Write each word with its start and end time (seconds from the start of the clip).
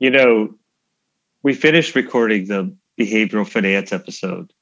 you 0.00 0.10
know, 0.10 0.52
we 1.42 1.54
finished 1.54 1.94
recording 1.94 2.46
the 2.46 2.74
behavioral 2.98 3.48
finance 3.48 3.92
episode. 3.92 4.52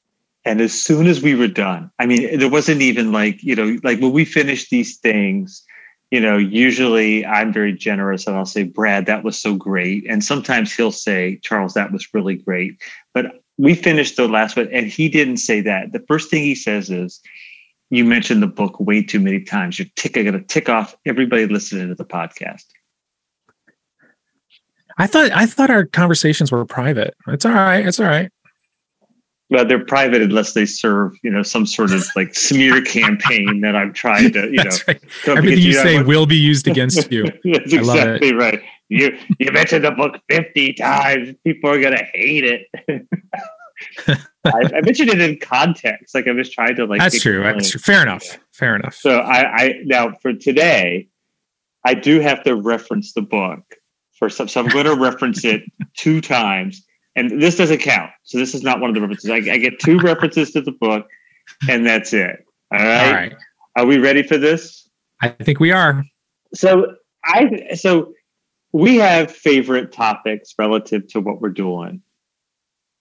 And 0.45 0.61
as 0.61 0.73
soon 0.73 1.07
as 1.07 1.21
we 1.21 1.35
were 1.35 1.47
done, 1.47 1.91
I 1.99 2.05
mean, 2.05 2.39
there 2.39 2.49
wasn't 2.49 2.81
even 2.81 3.11
like, 3.11 3.43
you 3.43 3.55
know, 3.55 3.77
like 3.83 3.99
when 3.99 4.11
we 4.11 4.23
finish 4.25 4.69
these 4.69 4.97
things, 4.97 5.65
you 6.11 6.19
know, 6.19 6.37
usually 6.37 7.25
I'm 7.25 7.51
very 7.51 7.73
generous 7.73 8.25
and 8.25 8.35
I'll 8.35 8.45
say, 8.45 8.63
Brad, 8.63 9.05
that 9.05 9.23
was 9.23 9.39
so 9.39 9.55
great. 9.55 10.05
And 10.09 10.23
sometimes 10.23 10.73
he'll 10.73 10.91
say, 10.91 11.39
Charles, 11.43 11.73
that 11.73 11.91
was 11.91 12.13
really 12.13 12.35
great. 12.35 12.81
But 13.13 13.41
we 13.57 13.75
finished 13.75 14.15
the 14.15 14.27
last 14.27 14.55
one 14.55 14.69
and 14.71 14.87
he 14.87 15.09
didn't 15.09 15.37
say 15.37 15.61
that. 15.61 15.91
The 15.91 16.03
first 16.07 16.29
thing 16.29 16.43
he 16.43 16.55
says 16.55 16.89
is, 16.89 17.21
you 17.91 18.05
mentioned 18.05 18.41
the 18.41 18.47
book 18.47 18.79
way 18.79 19.03
too 19.03 19.19
many 19.19 19.41
times. 19.41 19.77
You're 19.77 19.87
tick, 19.95 20.13
going 20.13 20.31
to 20.31 20.41
tick 20.41 20.69
off 20.69 20.95
everybody 21.05 21.47
listening 21.47 21.89
to 21.89 21.95
the 21.95 22.05
podcast. 22.05 22.65
I 24.99 25.07
thought 25.07 25.31
I 25.31 25.45
thought 25.45 25.69
our 25.69 25.85
conversations 25.85 26.51
were 26.51 26.65
private. 26.65 27.15
It's 27.27 27.45
all 27.45 27.53
right. 27.53 27.87
It's 27.87 27.99
all 27.99 28.05
right. 28.05 28.29
Well, 29.49 29.65
they're 29.65 29.83
private 29.83 30.21
unless 30.21 30.53
they 30.53 30.65
serve, 30.65 31.13
you 31.23 31.31
know, 31.31 31.41
some 31.41 31.65
sort 31.65 31.91
of 31.91 32.05
like 32.15 32.35
smear 32.35 32.81
campaign 32.85 33.61
that 33.61 33.75
I'm 33.75 33.93
trying 33.93 34.31
to, 34.33 34.47
you 34.51 34.63
know. 34.63 34.69
Right. 34.87 35.01
Everything 35.25 35.63
you, 35.63 35.73
say 35.73 36.03
will 36.03 36.27
be 36.27 36.35
used 36.35 36.67
against 36.67 37.11
you. 37.11 37.23
That's 37.43 37.73
exactly 37.73 38.35
right. 38.35 38.61
You 38.89 39.17
you 39.39 39.51
mentioned 39.51 39.85
the 39.85 39.91
book 39.91 40.17
50 40.29 40.73
times. 40.73 41.35
People 41.45 41.69
are 41.71 41.79
gonna 41.79 42.03
hate 42.13 42.43
it. 42.43 43.07
I, 44.45 44.61
I, 44.75 44.81
mentioned 44.81 45.09
it 45.09 45.21
in 45.21 45.39
context. 45.39 46.13
Like 46.13 46.27
I 46.27 46.31
was 46.31 46.49
trying 46.49 46.75
to 46.75 46.85
like. 46.85 46.99
That's 46.99 47.21
true. 47.21 47.41
That's 47.41 47.71
true. 47.71 47.79
Fair 47.79 48.01
enough. 48.01 48.37
Fair 48.51 48.75
enough. 48.75 48.95
So 48.95 49.19
I, 49.19 49.55
I 49.55 49.73
now 49.85 50.11
for 50.21 50.33
today, 50.33 51.07
I 51.85 51.93
do 51.93 52.19
have 52.19 52.43
to 52.43 52.55
reference 52.55 53.13
the 53.13 53.21
book 53.21 53.63
for 54.19 54.29
some. 54.29 54.47
So 54.47 54.61
I'm 54.61 54.67
going 54.67 54.85
to 54.85 54.95
reference 54.95 55.43
it 55.43 55.63
two 55.95 56.21
times, 56.21 56.85
and 57.15 57.41
this 57.41 57.55
doesn't 57.55 57.79
count. 57.79 58.11
So 58.23 58.37
this 58.37 58.53
is 58.53 58.61
not 58.61 58.79
one 58.79 58.89
of 58.89 58.93
the 58.93 59.01
references. 59.01 59.31
I, 59.31 59.37
I 59.37 59.57
get 59.57 59.79
two 59.79 59.97
references 59.97 60.51
to 60.51 60.61
the 60.61 60.73
book, 60.73 61.07
and 61.67 61.85
that's 61.85 62.13
it. 62.13 62.45
All 62.71 62.79
right. 62.79 63.07
All 63.07 63.13
right. 63.13 63.33
Are 63.77 63.85
we 63.85 63.97
ready 63.97 64.21
for 64.21 64.37
this? 64.37 64.87
I 65.21 65.29
think 65.29 65.59
we 65.59 65.71
are. 65.71 66.03
So 66.53 66.93
I 67.25 67.75
so 67.75 68.13
we 68.71 68.97
have 68.97 69.31
favorite 69.31 69.91
topics 69.91 70.53
relative 70.59 71.07
to 71.09 71.21
what 71.21 71.41
we're 71.41 71.49
doing. 71.49 72.01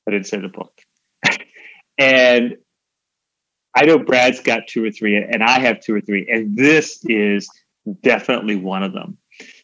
I 0.06 0.10
didn't 0.12 0.26
say 0.26 0.38
the 0.38 0.48
book. 0.48 0.72
and 1.98 2.56
I 3.74 3.84
know 3.84 3.98
Brad's 3.98 4.40
got 4.40 4.66
two 4.66 4.84
or 4.84 4.90
three, 4.90 5.16
and 5.16 5.42
I 5.42 5.58
have 5.60 5.80
two 5.80 5.94
or 5.94 6.00
three, 6.00 6.26
and 6.30 6.56
this 6.56 7.04
is 7.04 7.48
definitely 8.02 8.56
one 8.56 8.82
of 8.82 8.92
them. 8.92 9.18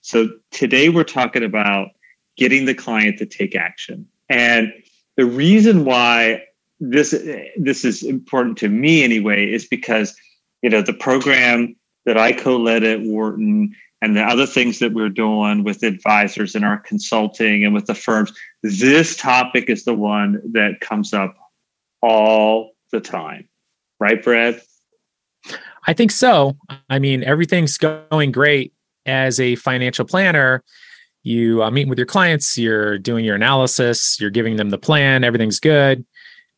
So 0.05 0.29
today 0.51 0.91
we're 0.91 1.03
talking 1.03 1.43
about 1.43 1.89
getting 2.37 2.67
the 2.67 2.75
client 2.75 3.17
to 3.19 3.27
take 3.27 3.57
action. 3.57 4.07
And 4.29 4.71
the 5.17 5.25
reason 5.25 5.87
why 5.87 6.43
this 6.79 7.13
this 7.57 7.87
is 7.87 8.03
important 8.03 8.59
to 8.59 8.69
me 8.69 9.03
anyway 9.03 9.51
is 9.51 9.67
because 9.67 10.15
you 10.61 10.69
know 10.69 10.83
the 10.83 10.93
program 10.93 11.75
that 12.05 12.19
I 12.19 12.33
co-led 12.33 12.85
at 12.85 13.01
Wharton 13.01 13.75
and 14.03 14.15
the 14.15 14.23
other 14.23 14.45
things 14.45 14.79
that 14.81 14.93
we're 14.93 15.09
doing 15.09 15.65
with 15.65 15.83
advisors 15.83 16.55
and 16.55 16.67
our 16.67 16.77
consulting 16.77 17.65
and 17.65 17.73
with 17.73 17.87
the 17.87 17.95
firms, 17.95 18.31
this 18.63 19.17
topic 19.17 19.71
is 19.71 19.87
the 19.87 19.95
one 19.95 20.43
that 20.53 20.81
comes 20.81 21.15
up 21.15 21.35
all 22.03 22.73
the 22.93 23.01
time. 23.01 23.49
Right, 23.99 24.23
Brad? 24.23 24.61
I 25.87 25.95
think 25.95 26.11
so. 26.11 26.59
I 26.91 26.99
mean, 26.99 27.25
everything's 27.25 27.79
going 27.79 28.33
great 28.33 28.74
as 29.07 29.41
a 29.41 29.57
financial 29.57 30.05
planner. 30.05 30.63
You 31.23 31.63
uh, 31.63 31.71
meet 31.71 31.89
with 31.89 31.99
your 31.99 32.07
clients, 32.07 32.59
you're 32.59 32.99
doing 32.99 33.25
your 33.25 33.35
analysis, 33.35 34.21
you're 34.21 34.31
giving 34.31 34.57
them 34.57 34.71
the 34.71 34.79
plan, 34.79 35.25
everything's 35.25 35.59
good. 35.59 36.05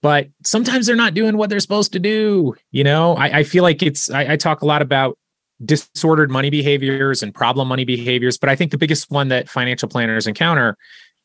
But 0.02 0.28
sometimes 0.44 0.86
they're 0.86 0.96
not 0.96 1.14
doing 1.14 1.36
what 1.36 1.50
they're 1.50 1.60
supposed 1.60 1.92
to 1.92 1.98
do. 1.98 2.54
You 2.70 2.84
know, 2.84 3.16
I, 3.16 3.38
I 3.38 3.42
feel 3.44 3.62
like 3.62 3.82
it's, 3.82 4.10
I, 4.10 4.32
I 4.32 4.36
talk 4.36 4.62
a 4.62 4.66
lot 4.66 4.82
about 4.82 5.16
disordered 5.64 6.30
money 6.30 6.50
behaviors 6.50 7.22
and 7.22 7.34
problem 7.34 7.68
money 7.68 7.84
behaviors. 7.84 8.36
But 8.36 8.50
I 8.50 8.56
think 8.56 8.72
the 8.72 8.78
biggest 8.78 9.10
one 9.10 9.28
that 9.28 9.48
financial 9.48 9.88
planners 9.88 10.26
encounter, 10.26 10.76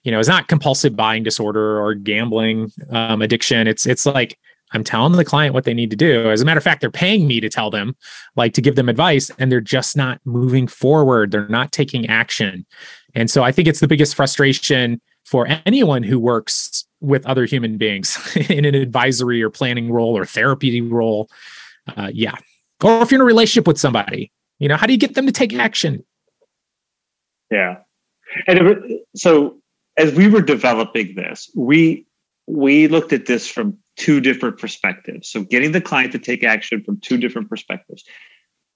you 0.04 0.12
know, 0.12 0.20
is 0.20 0.28
not 0.28 0.48
compulsive 0.48 0.96
buying 0.96 1.24
disorder 1.24 1.82
or 1.82 1.94
gambling 1.96 2.72
um, 2.92 3.22
addiction. 3.22 3.68
It's 3.68 3.86
it's 3.86 4.06
like 4.06 4.38
I'm 4.74 4.84
telling 4.84 5.14
the 5.14 5.26
client 5.26 5.54
what 5.54 5.66
they 5.66 5.74
need 5.74 5.90
to 5.92 5.96
do. 5.96 6.32
As 6.32 6.42
a 6.42 6.46
matter 6.46 6.58
of 6.58 6.64
fact, 6.64 6.82
they're 6.82 6.92
paying 6.92 7.28
me 7.28 7.40
to 7.40 7.50
tell 7.50 7.70
them, 7.70 7.96
like 8.36 8.54
to 8.54 8.62
give 8.62 8.76
them 8.76 8.90
advice, 8.90 9.32
and 9.38 9.52
they're 9.52 9.62
just 9.62 9.98
not 9.98 10.20
moving 10.26 10.68
forward. 10.68 11.32
They're 11.32 11.48
not 11.48 11.72
taking 11.72 12.08
action. 12.08 12.66
And 13.14 13.30
so 13.30 13.44
I 13.44 13.52
think 13.52 13.68
it's 13.68 13.82
the 13.82 13.88
biggest 13.88 14.16
frustration 14.16 15.02
for 15.26 15.48
anyone 15.66 16.04
who 16.04 16.20
works 16.20 16.86
with 17.00 17.26
other 17.26 17.46
human 17.46 17.78
beings 17.78 18.18
in 18.50 18.66
an 18.66 18.76
advisory 18.76 19.42
or 19.42 19.50
planning 19.50 19.92
role 19.92 20.18
or 20.18 20.26
therapy 20.26 20.82
role. 20.82 21.30
Uh, 21.98 22.10
yeah, 22.14 22.36
or 22.84 23.02
if 23.02 23.12
you're 23.12 23.18
in 23.18 23.22
a 23.22 23.26
relationship 23.26 23.68
with 23.68 23.80
somebody, 23.80 24.32
you 24.60 24.68
know, 24.68 24.78
how 24.78 24.88
do 24.88 24.94
you 24.94 25.00
get 25.00 25.16
them 25.16 25.26
to 25.26 25.32
take 25.32 25.54
action? 25.54 26.04
Yeah. 27.50 27.78
And 28.48 28.84
so 29.16 29.58
as 29.98 30.14
we 30.14 30.28
were 30.28 30.42
developing 30.42 31.16
this, 31.16 31.50
we 31.56 32.06
we 32.52 32.90
looked 32.90 33.14
at 33.14 33.28
this 33.28 33.48
from 33.48 33.78
two 33.96 34.20
different 34.20 34.58
perspectives. 34.58 35.30
So 35.30 35.44
getting 35.44 35.72
the 35.72 35.80
client 35.80 36.12
to 36.12 36.20
take 36.20 36.44
action 36.44 36.84
from 36.84 37.00
two 37.00 37.18
different 37.18 37.50
perspectives. 37.50 38.04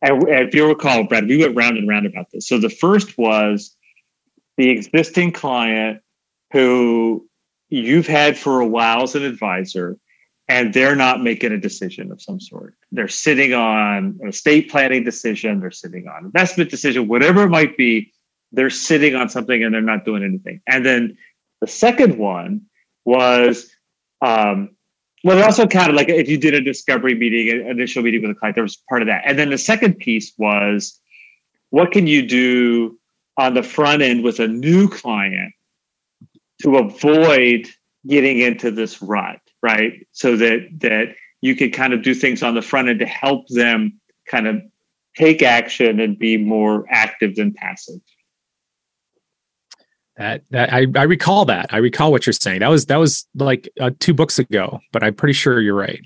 And 0.01 0.23
if 0.29 0.55
you 0.55 0.67
recall, 0.67 1.03
Brad, 1.03 1.27
we 1.27 1.37
went 1.37 1.55
round 1.55 1.77
and 1.77 1.87
round 1.87 2.05
about 2.05 2.27
this. 2.31 2.47
So 2.47 2.57
the 2.57 2.69
first 2.69 3.17
was 3.17 3.75
the 4.57 4.69
existing 4.69 5.33
client 5.33 6.01
who 6.53 7.27
you've 7.69 8.07
had 8.07 8.37
for 8.37 8.61
a 8.61 8.67
while 8.67 9.03
as 9.03 9.15
an 9.15 9.23
advisor 9.23 9.97
and 10.47 10.73
they're 10.73 10.95
not 10.95 11.23
making 11.23 11.51
a 11.51 11.57
decision 11.57 12.11
of 12.11 12.21
some 12.21 12.39
sort. 12.39 12.75
They're 12.91 13.07
sitting 13.07 13.53
on 13.53 14.17
an 14.21 14.29
estate 14.29 14.69
planning 14.69 15.03
decision, 15.03 15.59
they're 15.59 15.71
sitting 15.71 16.07
on 16.07 16.25
investment 16.25 16.69
decision, 16.69 17.07
whatever 17.07 17.43
it 17.43 17.49
might 17.49 17.75
be, 17.75 18.13
they're 18.51 18.69
sitting 18.69 19.15
on 19.15 19.27
something 19.27 19.63
and 19.63 19.73
they're 19.73 19.81
not 19.81 20.05
doing 20.05 20.23
anything. 20.23 20.61
And 20.67 20.85
then 20.85 21.17
the 21.59 21.67
second 21.67 22.17
one 22.17 22.61
was, 23.05 23.69
um, 24.21 24.75
well, 25.23 25.37
it 25.37 25.43
also 25.43 25.65
counted 25.65 25.95
like 25.95 26.09
if 26.09 26.27
you 26.27 26.37
did 26.37 26.53
a 26.53 26.61
discovery 26.61 27.15
meeting, 27.15 27.49
an 27.49 27.67
initial 27.67 28.03
meeting 28.03 28.21
with 28.21 28.31
a 28.31 28.35
client, 28.35 28.55
there 28.55 28.63
was 28.63 28.77
part 28.89 29.01
of 29.01 29.07
that. 29.07 29.23
And 29.25 29.39
then 29.39 29.49
the 29.49 29.57
second 29.57 29.97
piece 29.97 30.33
was, 30.37 30.99
what 31.69 31.91
can 31.91 32.07
you 32.07 32.27
do 32.27 32.99
on 33.37 33.53
the 33.53 33.63
front 33.63 34.01
end 34.01 34.23
with 34.23 34.39
a 34.39 34.47
new 34.47 34.87
client 34.87 35.53
to 36.61 36.77
avoid 36.77 37.67
getting 38.07 38.39
into 38.39 38.71
this 38.71 39.01
rut? 39.01 39.39
right? 39.65 40.05
So 40.11 40.37
that 40.37 40.67
that 40.81 41.15
you 41.41 41.55
could 41.55 41.73
kind 41.73 41.91
of 41.91 42.03
do 42.03 42.13
things 42.13 42.43
on 42.43 42.53
the 42.53 42.61
front 42.61 42.87
end 42.87 42.99
to 42.99 43.07
help 43.07 43.47
them 43.47 43.99
kind 44.27 44.47
of 44.47 44.61
take 45.17 45.41
action 45.41 45.99
and 45.99 46.19
be 46.19 46.37
more 46.37 46.85
active 46.89 47.35
than 47.35 47.51
passive. 47.51 47.99
That 50.17 50.43
that 50.51 50.73
I, 50.73 50.85
I 50.95 51.03
recall 51.03 51.45
that. 51.45 51.73
I 51.73 51.77
recall 51.77 52.11
what 52.11 52.25
you're 52.25 52.33
saying. 52.33 52.59
That 52.59 52.69
was 52.69 52.85
that 52.85 52.97
was 52.97 53.27
like 53.35 53.69
uh, 53.79 53.91
two 53.99 54.13
books 54.13 54.39
ago, 54.39 54.79
but 54.91 55.03
I'm 55.03 55.13
pretty 55.13 55.33
sure 55.33 55.59
you're 55.59 55.75
right. 55.75 55.99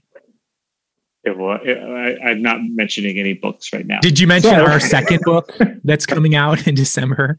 Yeah, 1.25 1.33
well, 1.33 1.59
I, 1.61 2.31
am 2.31 2.41
not 2.41 2.59
mentioning 2.61 3.19
any 3.19 3.33
books 3.33 3.73
right 3.73 3.85
now. 3.85 3.99
Did 3.99 4.19
you 4.19 4.25
mention 4.25 4.51
so, 4.51 4.65
our 4.65 4.79
second 4.79 5.19
book 5.23 5.53
that's 5.83 6.05
coming 6.05 6.33
out 6.33 6.65
in 6.65 6.75
December? 6.75 7.37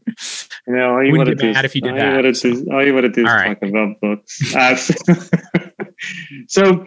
No, 0.67 0.93
all 0.93 1.03
you 1.03 1.17
want 1.17 1.29
to 1.29 1.35
do 1.35 1.49
if 1.49 1.75
you 1.75 1.81
did 1.81 1.93
all 1.93 1.97
that. 1.97 2.23
You 2.23 2.33
so. 2.35 2.51
do, 2.51 2.67
all 2.71 2.85
you 2.85 2.93
want 2.93 3.05
to 3.05 3.09
do 3.09 3.25
is 3.25 3.27
talk 3.27 3.61
about 3.63 3.99
books. 3.99 4.55
Uh, 4.55 4.75
so 6.47 6.85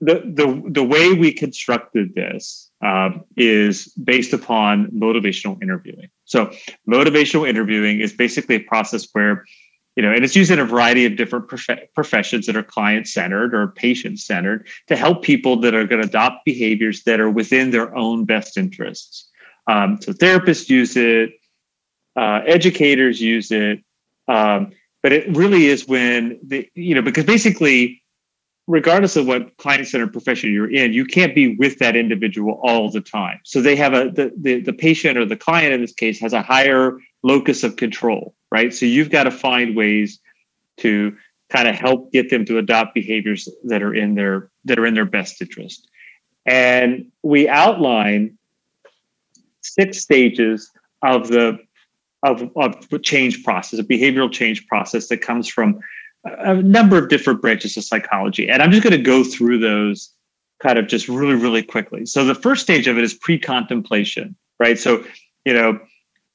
the 0.00 0.20
the 0.34 0.62
the 0.72 0.84
way 0.84 1.14
we 1.14 1.32
constructed 1.32 2.14
this 2.14 2.65
um, 2.82 3.24
is 3.36 3.86
based 3.94 4.32
upon 4.32 4.88
motivational 4.88 5.60
interviewing. 5.62 6.08
So 6.24 6.52
motivational 6.88 7.48
interviewing 7.48 8.00
is 8.00 8.12
basically 8.12 8.56
a 8.56 8.60
process 8.60 9.08
where 9.12 9.44
you 9.96 10.02
know, 10.02 10.12
and 10.12 10.22
it's 10.22 10.36
used 10.36 10.50
in 10.50 10.58
a 10.58 10.64
variety 10.64 11.06
of 11.06 11.16
different 11.16 11.48
prof- 11.48 11.88
professions 11.94 12.44
that 12.46 12.54
are 12.54 12.62
client 12.62 13.08
centered 13.08 13.54
or 13.54 13.68
patient 13.68 14.20
centered 14.20 14.68
to 14.88 14.94
help 14.94 15.22
people 15.22 15.56
that 15.60 15.74
are 15.74 15.86
going 15.86 16.02
to 16.02 16.08
adopt 16.08 16.44
behaviors 16.44 17.02
that 17.04 17.18
are 17.18 17.30
within 17.30 17.70
their 17.70 17.96
own 17.96 18.26
best 18.26 18.58
interests. 18.58 19.30
Um, 19.66 19.98
so 20.02 20.12
therapists 20.12 20.68
use 20.68 20.96
it, 20.98 21.30
uh, 22.14 22.42
educators 22.46 23.20
use 23.22 23.50
it, 23.50 23.80
um, 24.28 24.72
but 25.02 25.12
it 25.12 25.34
really 25.34 25.66
is 25.66 25.88
when 25.88 26.38
the 26.42 26.68
you 26.74 26.94
know 26.94 27.02
because 27.02 27.24
basically 27.24 28.02
regardless 28.66 29.16
of 29.16 29.26
what 29.26 29.56
client 29.58 29.86
centered 29.86 30.12
profession 30.12 30.52
you're 30.52 30.70
in, 30.70 30.92
you 30.92 31.04
can't 31.04 31.34
be 31.34 31.56
with 31.56 31.78
that 31.78 31.96
individual 31.96 32.60
all 32.62 32.90
the 32.90 33.00
time. 33.00 33.40
So 33.44 33.62
they 33.62 33.76
have 33.76 33.94
a 33.94 34.10
the, 34.10 34.32
the, 34.36 34.60
the 34.60 34.72
patient 34.72 35.16
or 35.16 35.24
the 35.24 35.36
client 35.36 35.72
in 35.72 35.80
this 35.80 35.92
case 35.92 36.20
has 36.20 36.32
a 36.32 36.42
higher 36.42 36.98
locus 37.22 37.62
of 37.62 37.76
control, 37.76 38.34
right? 38.50 38.74
So 38.74 38.86
you've 38.86 39.10
got 39.10 39.24
to 39.24 39.30
find 39.30 39.76
ways 39.76 40.18
to 40.78 41.16
kind 41.48 41.68
of 41.68 41.76
help 41.76 42.12
get 42.12 42.28
them 42.28 42.44
to 42.46 42.58
adopt 42.58 42.94
behaviors 42.94 43.48
that 43.64 43.82
are 43.82 43.94
in 43.94 44.14
their 44.14 44.50
that 44.64 44.78
are 44.78 44.86
in 44.86 44.94
their 44.94 45.04
best 45.04 45.40
interest. 45.40 45.88
And 46.44 47.10
we 47.22 47.48
outline 47.48 48.38
six 49.62 49.98
stages 49.98 50.70
of 51.02 51.28
the 51.28 51.58
of, 52.22 52.50
of 52.56 53.02
change 53.02 53.44
process, 53.44 53.78
a 53.78 53.84
behavioral 53.84 54.32
change 54.32 54.66
process 54.66 55.08
that 55.08 55.18
comes 55.18 55.48
from 55.48 55.78
a 56.26 56.54
number 56.62 56.98
of 56.98 57.08
different 57.08 57.40
branches 57.40 57.76
of 57.76 57.84
psychology. 57.84 58.48
And 58.48 58.62
I'm 58.62 58.70
just 58.70 58.82
going 58.82 58.96
to 58.96 59.02
go 59.02 59.22
through 59.24 59.58
those 59.58 60.12
kind 60.62 60.78
of 60.78 60.86
just 60.86 61.08
really, 61.08 61.34
really 61.34 61.62
quickly. 61.62 62.06
So 62.06 62.24
the 62.24 62.34
first 62.34 62.62
stage 62.62 62.86
of 62.86 62.98
it 62.98 63.04
is 63.04 63.14
pre-contemplation, 63.14 64.36
right? 64.58 64.78
So, 64.78 65.04
you 65.44 65.52
know, 65.52 65.78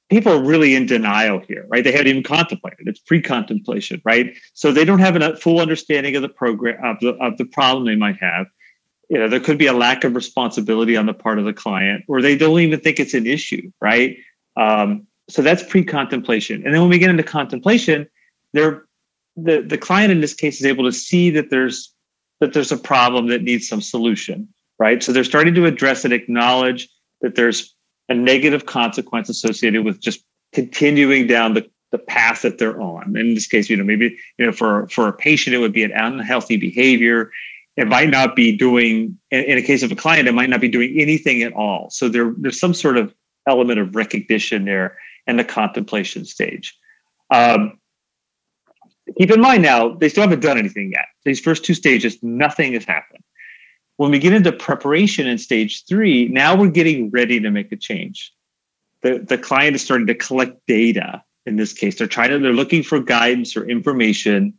people 0.09 0.31
are 0.33 0.43
really 0.43 0.75
in 0.75 0.85
denial 0.85 1.39
here, 1.39 1.65
right? 1.69 1.83
They 1.83 1.91
haven't 1.91 2.07
even 2.07 2.23
contemplated. 2.23 2.88
It's 2.88 2.99
pre-contemplation, 2.99 4.01
right? 4.05 4.35
So 4.53 4.71
they 4.71 4.85
don't 4.85 4.99
have 4.99 5.15
a 5.15 5.35
full 5.38 5.59
understanding 5.59 6.15
of 6.15 6.21
the 6.21 6.29
program 6.29 6.83
of 6.83 6.99
the 6.99 7.09
of 7.23 7.37
the 7.37 7.45
problem 7.45 7.85
they 7.85 7.95
might 7.95 8.17
have. 8.17 8.47
You 9.09 9.17
know, 9.17 9.27
there 9.27 9.39
could 9.39 9.57
be 9.57 9.67
a 9.67 9.73
lack 9.73 10.03
of 10.03 10.15
responsibility 10.15 10.95
on 10.95 11.05
the 11.05 11.13
part 11.13 11.39
of 11.39 11.45
the 11.45 11.53
client, 11.53 12.05
or 12.07 12.21
they 12.21 12.37
don't 12.37 12.59
even 12.59 12.79
think 12.79 12.99
it's 12.99 13.13
an 13.13 13.25
issue, 13.25 13.71
right? 13.81 14.17
Um, 14.55 15.07
so 15.29 15.41
that's 15.41 15.63
pre-contemplation. 15.63 16.63
And 16.63 16.73
then 16.73 16.81
when 16.81 16.89
we 16.89 16.99
get 16.99 17.09
into 17.09 17.23
contemplation, 17.23 18.07
they're 18.53 18.85
the, 19.36 19.62
the 19.62 19.78
client 19.78 20.12
in 20.12 20.22
this 20.22 20.33
case 20.33 20.60
is 20.60 20.66
able 20.66 20.83
to 20.86 20.92
see 20.92 21.30
that 21.31 21.50
there's 21.50 21.94
that 22.39 22.54
there's 22.54 22.72
a 22.72 22.78
problem 22.78 23.28
that 23.28 23.44
needs 23.44 23.68
some 23.68 23.81
solution, 23.81 24.48
right? 24.80 25.04
So 25.04 25.12
they're 25.12 25.24
starting 25.24 25.54
to 25.54 25.66
address 25.66 26.04
and 26.04 26.13
acknowledge 26.13 26.89
that 27.22 27.36
there's 27.36 27.75
a 28.10 28.16
negative 28.16 28.66
consequence 28.66 29.30
associated 29.30 29.86
with 29.86 30.01
just 30.01 30.24
continuing 30.51 31.28
down 31.28 31.54
the, 31.54 31.69
the 31.92 32.00
path 32.00 32.42
that 32.42 32.57
they're 32.57 32.81
on. 32.81 33.16
In 33.16 33.36
this 33.36 33.48
case, 33.48 33.69
you 33.69 33.78
know, 33.78 33.83
maybe 33.83 34.18
you 34.38 34.45
know, 34.45 34.51
for 34.51 34.88
for 34.89 35.07
a 35.07 35.13
patient, 35.13 35.56
it 35.56 35.60
would 35.60 35.74
be 35.74 35.83
an 35.83 35.92
unhealthy 35.92 36.57
behavior. 36.57 37.31
It 37.78 37.88
might 37.88 38.10
not 38.10 38.36
be 38.36 38.57
doing, 38.57 39.18
in, 39.30 39.57
a 39.57 39.62
case 39.62 39.81
of 39.81 39.92
a 39.92 39.95
client, 39.95 40.28
it 40.28 40.33
might 40.33 40.50
not 40.50 40.60
be 40.60 40.68
doing 40.68 41.00
anything 41.00 41.42
at 41.42 41.54
all. 41.54 41.89
So 41.89 42.10
there, 42.10 42.33
there's 42.38 42.60
some 42.60 42.74
sort 42.74 42.98
of 42.98 43.13
element 43.48 43.80
of 43.80 43.95
recognition 43.95 44.66
there 44.66 44.98
and 45.25 45.39
the 45.39 45.45
contemplation 45.45 46.25
stage. 46.25 46.78
Um, 47.30 47.80
keep 49.17 49.31
in 49.31 49.41
mind 49.41 49.63
now, 49.63 49.95
they 49.95 50.09
still 50.09 50.23
haven't 50.23 50.41
done 50.41 50.57
anything 50.57 50.91
yet. 50.91 51.05
These 51.25 51.39
first 51.39 51.65
two 51.65 51.73
stages, 51.73 52.17
nothing 52.21 52.73
has 52.73 52.85
happened. 52.85 53.23
When 53.97 54.11
we 54.11 54.19
get 54.19 54.33
into 54.33 54.51
preparation 54.51 55.27
in 55.27 55.37
stage 55.37 55.85
three, 55.87 56.27
now 56.27 56.55
we're 56.55 56.69
getting 56.69 57.11
ready 57.11 57.39
to 57.39 57.51
make 57.51 57.71
a 57.71 57.75
change. 57.75 58.33
The, 59.03 59.19
the 59.19 59.37
client 59.37 59.75
is 59.75 59.81
starting 59.81 60.07
to 60.07 60.15
collect 60.15 60.59
data. 60.67 61.23
In 61.45 61.55
this 61.55 61.73
case, 61.73 61.97
they're 61.97 62.07
trying 62.07 62.29
to, 62.29 62.39
they're 62.39 62.53
looking 62.53 62.83
for 62.83 62.99
guidance 62.99 63.55
or 63.57 63.67
information 63.67 64.53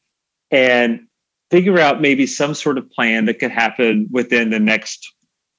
and 0.51 1.07
figure 1.51 1.79
out 1.79 2.01
maybe 2.01 2.27
some 2.27 2.55
sort 2.55 2.79
of 2.79 2.91
plan 2.91 3.25
that 3.27 3.39
could 3.39 3.51
happen 3.51 4.09
within 4.11 4.51
the 4.51 4.59
next 4.59 5.13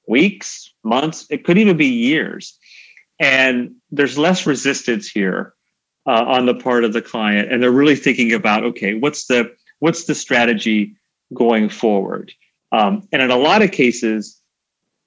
weeks, 0.06 0.72
months, 0.82 1.26
it 1.30 1.44
could 1.44 1.58
even 1.58 1.76
be 1.76 1.86
years. 1.86 2.58
And 3.18 3.76
there's 3.90 4.18
less 4.18 4.46
resistance 4.46 5.08
here 5.08 5.54
uh, 6.06 6.24
on 6.26 6.46
the 6.46 6.54
part 6.54 6.84
of 6.84 6.92
the 6.92 7.02
client, 7.02 7.50
and 7.52 7.62
they're 7.62 7.70
really 7.70 7.96
thinking 7.96 8.32
about 8.32 8.64
okay, 8.64 8.94
what's 8.94 9.26
the 9.26 9.54
what's 9.78 10.04
the 10.04 10.14
strategy 10.14 10.96
going 11.32 11.68
forward? 11.68 12.32
Um, 12.72 13.08
and 13.12 13.22
in 13.22 13.30
a 13.30 13.36
lot 13.36 13.62
of 13.62 13.70
cases, 13.70 14.40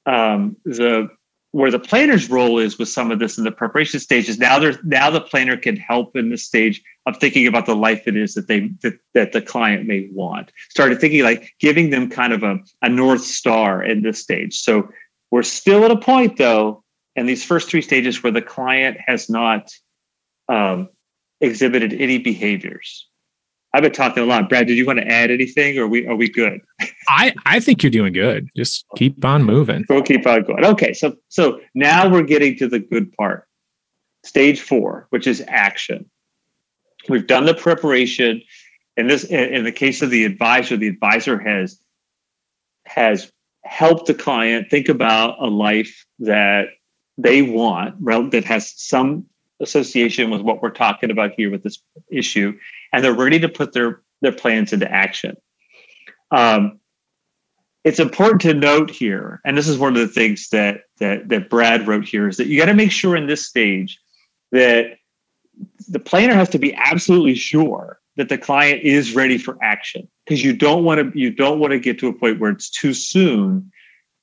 um, 0.06 0.56
the 0.64 1.10
where 1.52 1.72
the 1.72 1.80
planner's 1.80 2.30
role 2.30 2.60
is 2.60 2.78
with 2.78 2.90
some 2.90 3.10
of 3.10 3.20
this 3.20 3.38
in 3.38 3.44
the 3.44 3.52
preparation 3.52 4.00
stages. 4.00 4.38
Now 4.38 4.60
there's 4.60 4.78
now 4.84 5.10
the 5.10 5.22
planner 5.22 5.58
can 5.58 5.76
help 5.76 6.16
in 6.16 6.30
the 6.30 6.38
stage 6.38 6.84
of 7.06 7.18
thinking 7.18 7.48
about 7.48 7.66
the 7.66 7.76
life 7.76 8.08
it 8.08 8.16
is 8.16 8.34
that 8.34 8.48
they 8.48 8.70
that, 8.82 9.00
that 9.14 9.32
the 9.32 9.42
client 9.42 9.88
may 9.88 10.10
want. 10.12 10.52
Started 10.70 11.00
thinking 11.00 11.24
like 11.24 11.54
giving 11.60 11.90
them 11.90 12.10
kind 12.10 12.34
of 12.34 12.44
a, 12.44 12.60
a 12.82 12.90
north 12.90 13.24
star 13.24 13.84
in 13.84 14.02
this 14.02 14.20
stage. 14.20 14.60
So 14.60 14.90
we're 15.32 15.44
still 15.44 15.84
at 15.86 15.92
a 15.92 15.98
point 15.98 16.38
though, 16.38 16.84
in 17.16 17.26
these 17.26 17.44
first 17.44 17.70
three 17.70 17.82
stages 17.82 18.22
where 18.22 18.32
the 18.32 18.42
client 18.42 18.98
has 19.06 19.30
not 19.30 19.72
um, 20.50 20.90
exhibited 21.42 21.94
any 21.94 22.18
behaviors. 22.18 23.08
I've 23.74 23.84
been 23.84 23.92
talking 23.92 24.24
a 24.24 24.26
lot. 24.26 24.50
Brad, 24.50 24.68
did 24.68 24.78
you 24.78 24.86
want 24.86 25.00
to 25.00 25.08
add 25.08 25.30
anything 25.30 25.78
or 25.78 25.84
are 25.84 25.88
we 25.88 26.08
are 26.08 26.16
we 26.16 26.30
good? 26.30 26.62
I, 27.10 27.34
I 27.46 27.60
think 27.60 27.84
you're 27.84 27.92
doing 27.92 28.14
good. 28.14 28.50
Just 28.56 28.86
keep 28.96 29.24
on 29.24 29.44
moving. 29.44 29.86
We'll 29.90 30.04
keep 30.04 30.26
on 30.26 30.44
going. 30.44 30.66
Okay, 30.66 30.94
so 30.94 31.16
so 31.28 31.60
now 31.76 32.10
we're 32.10 32.24
getting 32.24 32.58
to 32.58 32.68
the 32.68 32.80
good 32.80 33.12
part. 33.14 33.48
Stage 34.24 34.62
four, 34.62 35.08
which 35.10 35.28
is 35.28 35.44
action. 35.48 36.10
We've 37.10 37.28
done 37.28 37.46
the 37.46 37.54
preparation. 37.54 38.42
In 38.96 39.08
this 39.08 39.26
in 39.26 39.64
the 39.64 39.72
case 39.72 40.02
of 40.02 40.10
the 40.10 40.26
advisor, 40.26 40.78
the 40.78 40.88
advisor 40.88 41.38
has 41.38 41.80
has 42.86 43.32
helped 43.64 44.08
the 44.08 44.14
client 44.14 44.70
think 44.72 44.90
about 44.90 45.36
a 45.40 45.48
life 45.48 46.06
that 46.20 46.70
they 47.18 47.42
want 47.42 48.04
that 48.32 48.46
has 48.46 48.74
some 48.76 49.26
association 49.60 50.30
with 50.30 50.42
what 50.42 50.62
we're 50.62 50.70
talking 50.70 51.12
about 51.12 51.34
here 51.36 51.52
with 51.52 51.64
this 51.64 51.82
issue, 52.10 52.58
and 52.94 53.04
they're 53.04 53.14
ready 53.14 53.40
to 53.40 53.50
put 53.50 53.74
their 53.74 54.02
their 54.22 54.32
plans 54.32 54.74
into 54.74 54.92
action. 54.92 55.38
Um, 56.32 56.80
it's 57.84 58.00
important 58.00 58.42
to 58.42 58.54
note 58.54 58.90
here, 58.90 59.40
and 59.46 59.58
this 59.58 59.68
is 59.68 59.78
one 59.78 59.96
of 59.96 60.02
the 60.02 60.14
things 60.14 60.50
that 60.50 60.82
that 61.00 61.30
that 61.30 61.50
Brad 61.50 61.88
wrote 61.88 62.06
here, 62.06 62.28
is 62.28 62.38
that 62.38 62.48
you 62.48 62.60
got 62.60 62.66
to 62.66 62.74
make 62.74 62.92
sure 62.92 63.16
in 63.16 63.28
this 63.28 63.46
stage 63.46 64.00
that 64.52 64.98
the 65.88 66.00
planner 66.00 66.34
has 66.34 66.50
to 66.50 66.60
be 66.60 66.74
absolutely 66.76 67.36
sure 67.36 68.00
that 68.16 68.30
the 68.30 68.38
client 68.38 68.82
is 68.84 69.16
ready 69.16 69.38
for 69.38 69.58
action 69.62 70.08
because 70.26 70.44
you 70.44 70.54
don't 70.54 70.84
want 70.84 71.14
to 71.14 71.18
you 71.20 71.32
don't 71.32 71.60
want 71.60 71.72
to 71.72 71.80
get 71.80 72.00
to 72.00 72.08
a 72.08 72.14
point 72.14 72.40
where 72.40 72.52
it's 72.52 72.70
too 72.70 72.94
soon 72.94 73.72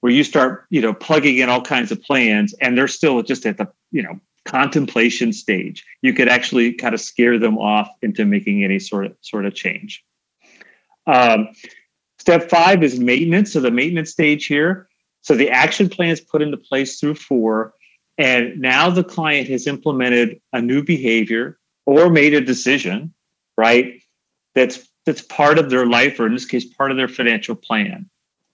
where 0.01 0.13
you 0.13 0.25
start 0.25 0.67
you 0.71 0.81
know 0.81 0.93
plugging 0.93 1.39
in 1.39 1.49
all 1.49 1.63
kinds 1.63 1.91
of 1.91 2.03
plans 2.03 2.55
and 2.61 2.77
they're 2.77 2.89
still 2.89 3.23
just 3.23 3.47
at 3.47 3.57
the 3.57 3.67
you 3.91 4.03
know 4.03 4.21
contemplation 4.44 5.32
stage, 5.32 5.85
you 6.02 6.12
could 6.12 6.29
actually 6.29 6.73
kind 6.73 6.94
of 6.94 7.00
scare 7.00 7.38
them 7.38 7.58
off 7.58 7.88
into 8.02 8.25
making 8.25 8.62
any 8.62 8.79
sort 8.79 9.06
of 9.06 9.17
sort 9.20 9.46
of 9.46 9.55
change. 9.55 10.05
Um, 11.06 11.49
step 12.19 12.50
five 12.50 12.82
is 12.82 12.99
maintenance. 12.99 13.52
So 13.52 13.61
the 13.61 13.70
maintenance 13.70 14.11
stage 14.11 14.46
here. 14.46 14.88
So 15.23 15.35
the 15.35 15.50
action 15.50 15.88
plan 15.88 16.11
is 16.11 16.20
put 16.20 16.43
into 16.43 16.58
place 16.58 17.00
through 17.00 17.14
four, 17.14 17.73
and 18.19 18.61
now 18.61 18.91
the 18.91 19.05
client 19.05 19.49
has 19.49 19.67
implemented 19.67 20.41
a 20.52 20.61
new 20.61 20.85
behavior 20.85 21.58
or 21.87 22.11
made 22.11 22.35
a 22.35 22.40
decision, 22.40 23.14
right? 23.56 24.02
That's 24.55 24.87
that's 25.06 25.23
part 25.23 25.58
of 25.58 25.70
their 25.70 25.87
life, 25.87 26.20
or 26.20 26.26
in 26.26 26.35
this 26.35 26.44
case, 26.47 26.64
part 26.64 26.90
of 26.90 26.97
their 26.97 27.08
financial 27.08 27.55
plan. 27.55 28.08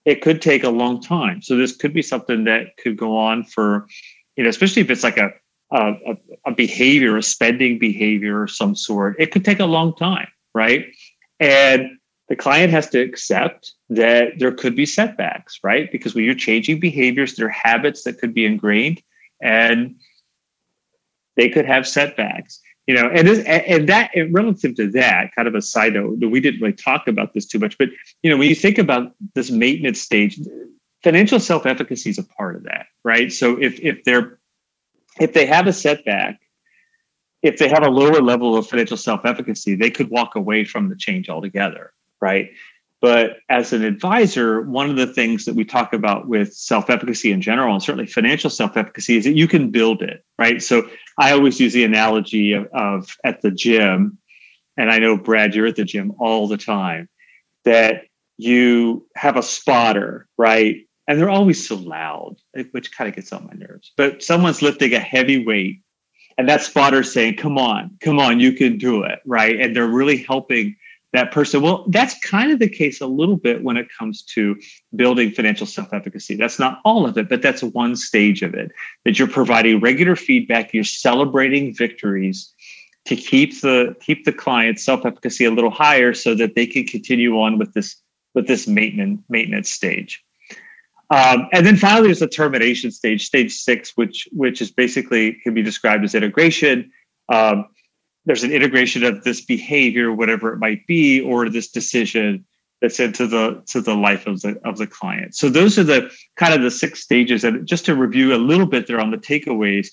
It 0.04 0.22
could 0.22 0.40
take 0.40 0.64
a 0.64 0.70
long 0.70 1.00
time. 1.00 1.42
So 1.42 1.56
this 1.56 1.76
could 1.76 1.92
be 1.92 2.02
something 2.02 2.44
that 2.44 2.76
could 2.76 2.96
go 2.96 3.16
on 3.16 3.44
for, 3.44 3.86
you 4.36 4.44
know, 4.44 4.50
especially 4.50 4.82
if 4.82 4.90
it's 4.90 5.04
like 5.04 5.18
a 5.18 5.30
Uh, 5.72 5.92
a, 6.04 6.16
a, 6.46 6.52
behavior, 6.52 7.16
a 7.16 7.22
spending 7.22 7.78
behavior 7.78 8.42
of 8.42 8.50
some 8.50 8.74
sort, 8.74 9.14
it 9.20 9.30
could 9.30 9.44
take 9.44 9.60
a 9.60 9.64
long 9.64 9.94
time, 9.94 10.26
right? 10.52 10.86
And 11.38 11.96
the 12.28 12.34
client 12.34 12.72
has 12.72 12.88
to 12.90 13.00
accept 13.00 13.72
that 13.88 14.38
there 14.38 14.50
could 14.50 14.74
be 14.74 14.84
setbacks, 14.84 15.60
right? 15.62 15.90
Because 15.92 16.12
when 16.12 16.24
you're 16.24 16.34
changing 16.34 16.80
behaviors, 16.80 17.36
there 17.36 17.46
are 17.46 17.50
habits 17.50 18.02
that 18.02 18.18
could 18.18 18.34
be 18.34 18.44
ingrained 18.44 19.00
and 19.40 19.94
they 21.36 21.48
could 21.48 21.66
have 21.66 21.86
setbacks. 21.86 22.60
You 22.86 22.94
know, 22.96 23.08
and 23.08 23.28
and 23.28 23.88
that 23.88 24.10
and 24.16 24.34
relative 24.34 24.74
to 24.74 24.90
that, 24.90 25.32
kind 25.36 25.46
of 25.46 25.54
a 25.54 25.62
side 25.62 25.94
note, 25.94 26.18
we 26.18 26.40
didn't 26.40 26.60
really 26.60 26.72
talk 26.72 27.06
about 27.06 27.34
this 27.34 27.46
too 27.46 27.60
much, 27.60 27.78
but 27.78 27.88
you 28.22 28.30
know, 28.30 28.36
when 28.36 28.48
you 28.48 28.54
think 28.56 28.78
about 28.78 29.14
this 29.34 29.48
maintenance 29.48 30.00
stage, 30.00 30.40
financial 31.04 31.38
self-efficacy 31.38 32.10
is 32.10 32.18
a 32.18 32.24
part 32.24 32.56
of 32.56 32.64
that, 32.64 32.86
right? 33.04 33.32
So 33.32 33.56
if 33.60 33.78
if 33.78 34.02
they're 34.02 34.39
if 35.20 35.32
they 35.34 35.46
have 35.46 35.66
a 35.66 35.72
setback, 35.72 36.40
if 37.42 37.58
they 37.58 37.68
have 37.68 37.84
a 37.84 37.90
lower 37.90 38.20
level 38.20 38.56
of 38.56 38.66
financial 38.66 38.96
self 38.96 39.24
efficacy, 39.24 39.74
they 39.74 39.90
could 39.90 40.10
walk 40.10 40.34
away 40.34 40.64
from 40.64 40.88
the 40.88 40.96
change 40.96 41.28
altogether, 41.28 41.92
right? 42.20 42.50
But 43.00 43.38
as 43.48 43.72
an 43.72 43.82
advisor, 43.82 44.60
one 44.62 44.90
of 44.90 44.96
the 44.96 45.06
things 45.06 45.46
that 45.46 45.54
we 45.54 45.64
talk 45.64 45.94
about 45.94 46.28
with 46.28 46.52
self 46.52 46.90
efficacy 46.90 47.32
in 47.32 47.40
general, 47.40 47.72
and 47.72 47.82
certainly 47.82 48.06
financial 48.06 48.50
self 48.50 48.76
efficacy, 48.76 49.16
is 49.16 49.24
that 49.24 49.36
you 49.36 49.48
can 49.48 49.70
build 49.70 50.02
it, 50.02 50.24
right? 50.38 50.62
So 50.62 50.88
I 51.18 51.32
always 51.32 51.60
use 51.60 51.72
the 51.72 51.84
analogy 51.84 52.52
of, 52.52 52.66
of 52.74 53.16
at 53.24 53.40
the 53.42 53.50
gym, 53.50 54.18
and 54.76 54.90
I 54.90 54.98
know, 54.98 55.16
Brad, 55.16 55.54
you're 55.54 55.66
at 55.66 55.76
the 55.76 55.84
gym 55.84 56.12
all 56.18 56.46
the 56.46 56.58
time, 56.58 57.08
that 57.64 58.04
you 58.36 59.06
have 59.16 59.36
a 59.36 59.42
spotter, 59.42 60.26
right? 60.36 60.86
And 61.10 61.18
they're 61.18 61.28
always 61.28 61.66
so 61.66 61.74
loud, 61.74 62.36
which 62.70 62.96
kind 62.96 63.08
of 63.08 63.16
gets 63.16 63.32
on 63.32 63.44
my 63.44 63.54
nerves. 63.54 63.90
But 63.96 64.22
someone's 64.22 64.62
lifting 64.62 64.94
a 64.94 65.00
heavy 65.00 65.44
weight, 65.44 65.80
and 66.38 66.48
that 66.48 66.62
spotter's 66.62 67.12
saying, 67.12 67.34
"Come 67.34 67.58
on, 67.58 67.96
come 68.00 68.20
on, 68.20 68.38
you 68.38 68.52
can 68.52 68.78
do 68.78 69.02
it!" 69.02 69.18
Right, 69.26 69.58
and 69.60 69.74
they're 69.74 69.88
really 69.88 70.18
helping 70.18 70.76
that 71.12 71.32
person. 71.32 71.62
Well, 71.62 71.84
that's 71.88 72.16
kind 72.20 72.52
of 72.52 72.60
the 72.60 72.68
case 72.68 73.00
a 73.00 73.08
little 73.08 73.36
bit 73.36 73.64
when 73.64 73.76
it 73.76 73.88
comes 73.98 74.22
to 74.36 74.56
building 74.94 75.32
financial 75.32 75.66
self-efficacy. 75.66 76.36
That's 76.36 76.60
not 76.60 76.78
all 76.84 77.04
of 77.04 77.18
it, 77.18 77.28
but 77.28 77.42
that's 77.42 77.64
one 77.64 77.96
stage 77.96 78.42
of 78.42 78.54
it. 78.54 78.70
That 79.04 79.18
you're 79.18 79.26
providing 79.26 79.80
regular 79.80 80.14
feedback, 80.14 80.72
you're 80.72 80.84
celebrating 80.84 81.74
victories 81.74 82.54
to 83.06 83.16
keep 83.16 83.60
the 83.62 83.96
keep 84.00 84.24
the 84.24 84.32
client's 84.32 84.84
self-efficacy 84.84 85.44
a 85.44 85.50
little 85.50 85.72
higher 85.72 86.14
so 86.14 86.36
that 86.36 86.54
they 86.54 86.68
can 86.68 86.86
continue 86.86 87.40
on 87.40 87.58
with 87.58 87.74
this 87.74 87.96
with 88.34 88.46
this 88.46 88.68
maintenance 88.68 89.20
maintenance 89.28 89.70
stage. 89.70 90.22
Um, 91.10 91.48
and 91.52 91.66
then 91.66 91.76
finally, 91.76 92.08
there's 92.08 92.20
the 92.20 92.28
termination 92.28 92.90
stage, 92.92 93.26
stage 93.26 93.52
six, 93.52 93.96
which 93.96 94.28
which 94.32 94.62
is 94.62 94.70
basically 94.70 95.34
can 95.42 95.54
be 95.54 95.62
described 95.62 96.04
as 96.04 96.14
integration. 96.14 96.92
um, 97.30 97.66
there's 98.26 98.44
an 98.44 98.52
integration 98.52 99.02
of 99.02 99.24
this 99.24 99.40
behavior, 99.44 100.12
whatever 100.12 100.52
it 100.52 100.58
might 100.58 100.86
be, 100.86 101.20
or 101.20 101.48
this 101.48 101.70
decision 101.70 102.44
that's 102.80 103.00
into 103.00 103.26
the 103.26 103.62
to 103.66 103.80
the 103.80 103.94
life 103.94 104.26
of 104.26 104.40
the 104.42 104.60
of 104.64 104.78
the 104.78 104.86
client. 104.86 105.34
So 105.34 105.48
those 105.48 105.78
are 105.78 105.84
the 105.84 106.10
kind 106.36 106.54
of 106.54 106.62
the 106.62 106.70
six 106.70 107.02
stages. 107.02 107.44
And 107.44 107.66
just 107.66 107.86
to 107.86 107.94
review 107.94 108.34
a 108.34 108.36
little 108.36 108.66
bit 108.66 108.86
there 108.86 109.00
on 109.00 109.10
the 109.10 109.18
takeaways, 109.18 109.88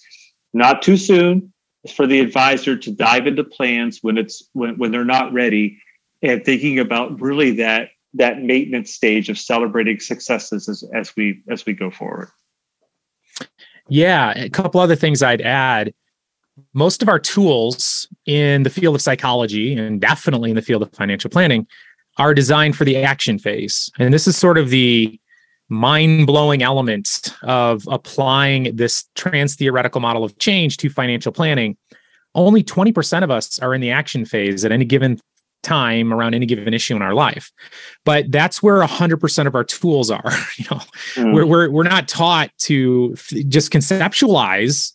not 0.54 0.82
too 0.82 0.98
soon 0.98 1.54
for 1.96 2.06
the 2.06 2.20
advisor 2.20 2.76
to 2.78 2.92
dive 2.92 3.28
into 3.28 3.44
plans 3.44 4.00
when 4.02 4.18
it's 4.18 4.50
when, 4.54 4.78
when 4.78 4.92
they're 4.92 5.06
not 5.06 5.34
ready 5.34 5.80
and 6.22 6.44
thinking 6.44 6.80
about 6.80 7.22
really 7.22 7.52
that 7.58 7.90
that 8.18 8.42
maintenance 8.42 8.94
stage 8.94 9.30
of 9.30 9.38
celebrating 9.38 10.00
successes 10.00 10.68
as, 10.68 10.84
as 10.94 11.16
we 11.16 11.44
as 11.50 11.66
we 11.66 11.74
go 11.74 11.90
forward. 11.90 12.30
Yeah, 13.90 14.34
a 14.36 14.50
couple 14.50 14.82
other 14.82 14.96
things 14.96 15.24
I'd 15.24 15.42
add. 15.42 15.94
Most 16.74 17.02
of 17.02 17.10
our 17.10 17.20
tools 17.20 18.08
in 18.26 18.64
the 18.64 18.70
field 18.70 18.96
of 18.96 19.02
psychology 19.02 19.76
and 19.76 20.02
definitely 20.02 20.50
in 20.50 20.56
the 20.56 20.62
field 20.62 20.82
of 20.82 20.92
financial 20.92 21.30
planning 21.30 21.68
are 22.18 22.34
designed 22.34 22.76
for 22.76 22.84
the 22.84 22.98
action 22.98 23.38
phase. 23.38 23.92
And 24.00 24.14
this 24.14 24.28
is 24.28 24.36
sort 24.36 24.58
of 24.58 24.70
the 24.70 25.20
mind 25.70 26.26
blowing 26.26 26.64
element 26.64 27.34
of 27.44 27.88
applying 27.90 28.76
this 28.76 29.06
trans 29.16 29.56
theoretical 29.56 30.02
model 30.02 30.24
of 30.24 30.38
change 30.40 30.78
to 30.78 30.90
financial 30.90 31.32
planning. 31.32 31.78
Only 32.34 32.64
20% 32.64 33.24
of 33.24 33.32
us 33.32 33.60
are 33.60 33.74
in 33.74 33.82
the 33.82 33.92
action 33.92 34.26
phase 34.26 34.66
at 34.66 34.72
any 34.72 34.86
given 34.86 35.20
time 35.68 36.14
around 36.14 36.34
any 36.34 36.46
given 36.46 36.74
issue 36.74 36.96
in 36.96 37.02
our 37.02 37.14
life. 37.14 37.52
But 38.06 38.32
that's 38.32 38.64
where 38.64 38.80
100% 38.82 39.48
of 39.48 39.56
our 39.56 39.64
tools 39.64 40.10
are. 40.10 40.32
you 40.58 40.66
know, 40.72 40.82
mm. 41.16 41.34
we're, 41.34 41.46
we're, 41.46 41.70
we're 41.70 41.84
not 41.84 42.08
taught 42.08 42.52
to 42.60 43.16
just 43.48 43.72
conceptualize 43.72 44.94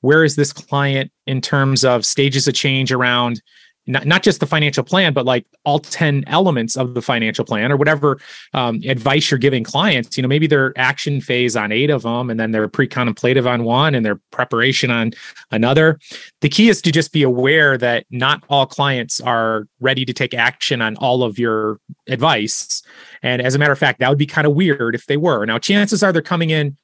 where 0.00 0.24
is 0.24 0.36
this 0.36 0.52
client 0.52 1.10
in 1.26 1.40
terms 1.40 1.84
of 1.84 2.04
stages 2.04 2.48
of 2.48 2.54
change 2.54 2.92
around 2.92 3.42
not, 3.86 4.06
not 4.06 4.22
just 4.22 4.40
the 4.40 4.46
financial 4.46 4.82
plan, 4.82 5.12
but 5.12 5.24
like 5.24 5.46
all 5.64 5.78
10 5.78 6.24
elements 6.26 6.76
of 6.76 6.94
the 6.94 7.02
financial 7.02 7.44
plan 7.44 7.70
or 7.70 7.76
whatever 7.76 8.18
um, 8.54 8.80
advice 8.86 9.30
you're 9.30 9.38
giving 9.38 9.64
clients. 9.64 10.16
You 10.16 10.22
know, 10.22 10.28
maybe 10.28 10.46
their 10.46 10.72
action 10.76 11.20
phase 11.20 11.56
on 11.56 11.72
eight 11.72 11.90
of 11.90 12.02
them, 12.02 12.30
and 12.30 12.38
then 12.40 12.50
they're 12.50 12.68
pre 12.68 12.86
contemplative 12.86 13.46
on 13.46 13.64
one 13.64 13.94
and 13.94 14.04
their 14.04 14.20
preparation 14.30 14.90
on 14.90 15.12
another. 15.50 15.98
The 16.40 16.48
key 16.48 16.68
is 16.68 16.80
to 16.82 16.92
just 16.92 17.12
be 17.12 17.22
aware 17.22 17.76
that 17.78 18.06
not 18.10 18.42
all 18.48 18.66
clients 18.66 19.20
are 19.20 19.66
ready 19.80 20.04
to 20.04 20.12
take 20.12 20.34
action 20.34 20.80
on 20.80 20.96
all 20.96 21.22
of 21.22 21.38
your 21.38 21.78
advice. 22.08 22.82
And 23.22 23.42
as 23.42 23.54
a 23.54 23.58
matter 23.58 23.72
of 23.72 23.78
fact, 23.78 24.00
that 24.00 24.08
would 24.08 24.18
be 24.18 24.26
kind 24.26 24.46
of 24.46 24.54
weird 24.54 24.94
if 24.94 25.06
they 25.06 25.16
were. 25.16 25.44
Now, 25.44 25.58
chances 25.58 26.02
are 26.02 26.12
they're 26.12 26.22
coming 26.22 26.50
in 26.50 26.76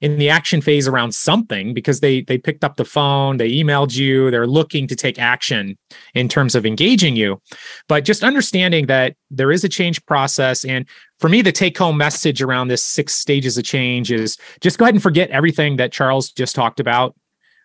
in 0.00 0.18
the 0.18 0.28
action 0.28 0.60
phase 0.60 0.86
around 0.86 1.14
something 1.14 1.72
because 1.72 2.00
they 2.00 2.22
they 2.22 2.36
picked 2.36 2.64
up 2.64 2.76
the 2.76 2.84
phone 2.84 3.36
they 3.36 3.50
emailed 3.50 3.96
you 3.96 4.30
they're 4.30 4.46
looking 4.46 4.86
to 4.86 4.96
take 4.96 5.18
action 5.18 5.78
in 6.14 6.28
terms 6.28 6.54
of 6.54 6.66
engaging 6.66 7.16
you. 7.16 7.40
But 7.88 8.04
just 8.04 8.22
understanding 8.22 8.86
that 8.86 9.16
there 9.30 9.52
is 9.52 9.64
a 9.64 9.68
change 9.68 10.04
process 10.06 10.64
and 10.64 10.86
for 11.18 11.28
me 11.28 11.42
the 11.42 11.52
take 11.52 11.78
home 11.78 11.96
message 11.96 12.42
around 12.42 12.68
this 12.68 12.82
six 12.82 13.14
stages 13.14 13.56
of 13.56 13.64
change 13.64 14.10
is 14.10 14.36
just 14.60 14.78
go 14.78 14.84
ahead 14.84 14.94
and 14.94 15.02
forget 15.02 15.30
everything 15.30 15.76
that 15.76 15.92
charles 15.92 16.30
just 16.30 16.54
talked 16.54 16.80
about. 16.80 17.14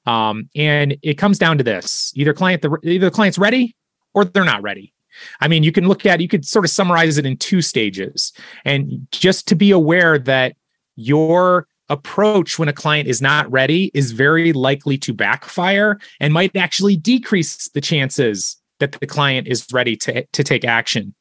Um, 0.06 0.50
and 0.56 0.98
it 1.04 1.16
comes 1.16 1.38
down 1.38 1.58
to 1.58 1.64
this 1.64 2.14
either 2.16 2.34
client 2.34 2.62
the 2.62 2.78
either 2.84 3.08
the 3.08 3.16
client's 3.16 3.38
ready 3.38 3.76
or 4.14 4.26
they're 4.26 4.46
not 4.46 4.62
ready. 4.62 4.94
I 5.42 5.48
mean, 5.48 5.64
you 5.64 5.72
can 5.72 5.88
look 5.88 6.06
at, 6.06 6.22
you 6.22 6.28
could 6.28 6.46
sort 6.46 6.66
of 6.66 6.72
summarize 6.72 7.18
it 7.18 7.26
in 7.26 7.38
two 7.38 7.62
stages. 7.62 8.34
And 8.66 9.08
just 9.12 9.48
to 9.50 9.56
be 9.56 9.72
aware 9.72 10.18
that 10.20 10.56
your 10.96 11.68
approach 11.90 12.60
when 12.60 12.70
a 12.70 12.74
client 12.74 13.08
is 13.08 13.22
not 13.22 13.52
ready 13.52 13.92
is 13.94 14.12
very 14.12 14.54
likely 14.54 14.98
to 15.00 15.14
backfire 15.14 16.00
and 16.20 16.34
might 16.34 16.56
actually 16.56 16.96
decrease 16.96 17.70
the 17.70 17.82
chances 17.82 18.58
that 18.80 18.94
the 18.94 19.08
client 19.08 19.48
is 19.48 19.66
ready 19.72 19.96
to, 19.96 20.26
to 20.26 20.44
take 20.44 20.64
action. 20.64 21.14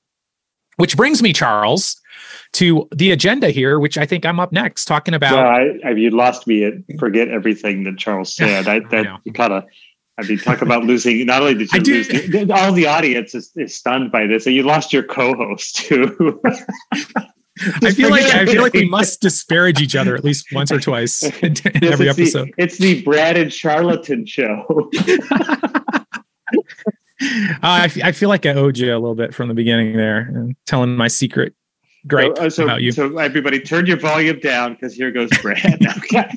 Which 0.76 0.96
brings 0.96 1.22
me, 1.22 1.32
Charles, 1.32 2.00
to 2.52 2.88
the 2.94 3.10
agenda 3.10 3.50
here, 3.50 3.80
which 3.80 3.98
I 3.98 4.06
think 4.06 4.25
I'm 4.25 4.38
up 4.38 4.52
next 4.52 4.84
talking 4.84 5.14
about. 5.14 5.34
Well, 5.34 5.80
I, 5.84 5.88
I 5.88 5.90
you 5.92 6.10
lost 6.10 6.46
me 6.46 6.64
at 6.64 6.75
forget 6.98 7.28
everything 7.28 7.84
that 7.84 7.98
Charles 7.98 8.32
said. 8.37 8.68
I, 8.68 8.80
that 8.80 9.20
kind 9.34 9.52
of, 9.54 9.64
I 10.18 10.22
mean, 10.22 10.38
talk 10.38 10.62
about 10.62 10.84
losing. 10.84 11.26
Not 11.26 11.42
only 11.42 11.54
did 11.54 11.72
you 11.72 11.80
lose, 11.80 12.50
all 12.50 12.72
the 12.72 12.87
audience 12.87 13.34
is, 13.34 13.50
is 13.56 13.75
stunned 13.75 14.12
by 14.12 14.26
this, 14.26 14.46
and 14.46 14.54
you 14.54 14.62
lost 14.62 14.92
your 14.92 15.02
co-host 15.02 15.76
too. 15.76 16.40
I 17.82 17.92
feel 17.92 18.10
like 18.10 18.24
I 18.24 18.46
feel 18.46 18.62
like 18.62 18.72
we 18.72 18.88
must 18.88 19.20
disparage 19.20 19.80
each 19.80 19.96
other 19.96 20.14
at 20.14 20.24
least 20.24 20.46
once 20.52 20.70
or 20.70 20.80
twice 20.80 21.22
in, 21.42 21.54
in 21.74 21.84
every 21.84 22.08
episode. 22.08 22.48
The, 22.56 22.62
it's 22.62 22.78
the 22.78 23.02
Brad 23.02 23.36
and 23.36 23.52
Charlatan 23.52 24.26
show. 24.26 24.90
Uh, 25.08 26.00
I, 27.62 27.84
f- 27.84 28.02
I 28.02 28.12
feel 28.12 28.28
like 28.28 28.46
I 28.46 28.50
owed 28.50 28.78
you 28.78 28.92
a 28.92 28.98
little 28.98 29.14
bit 29.14 29.34
from 29.34 29.48
the 29.48 29.54
beginning 29.54 29.96
there, 29.96 30.20
and 30.20 30.54
telling 30.66 30.94
my 30.96 31.08
secret. 31.08 31.54
Great 32.06 32.36
so, 32.36 32.44
uh, 32.44 32.50
so, 32.50 32.64
about 32.64 32.80
you. 32.80 32.92
So 32.92 33.18
everybody, 33.18 33.58
turn 33.58 33.86
your 33.86 33.98
volume 33.98 34.38
down 34.38 34.74
because 34.74 34.94
here 34.94 35.10
goes 35.10 35.28
Brad. 35.42 35.84
okay. 35.98 36.30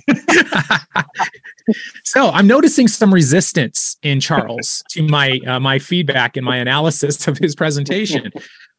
so 2.04 2.30
I'm 2.30 2.48
noticing 2.48 2.88
some 2.88 3.14
resistance 3.14 3.96
in 4.02 4.20
Charles 4.20 4.84
to 4.90 5.04
my 5.04 5.40
uh, 5.46 5.60
my 5.60 5.78
feedback 5.78 6.36
and 6.36 6.46
my 6.46 6.58
analysis 6.58 7.28
of 7.28 7.38
his 7.38 7.56
presentation. 7.56 8.32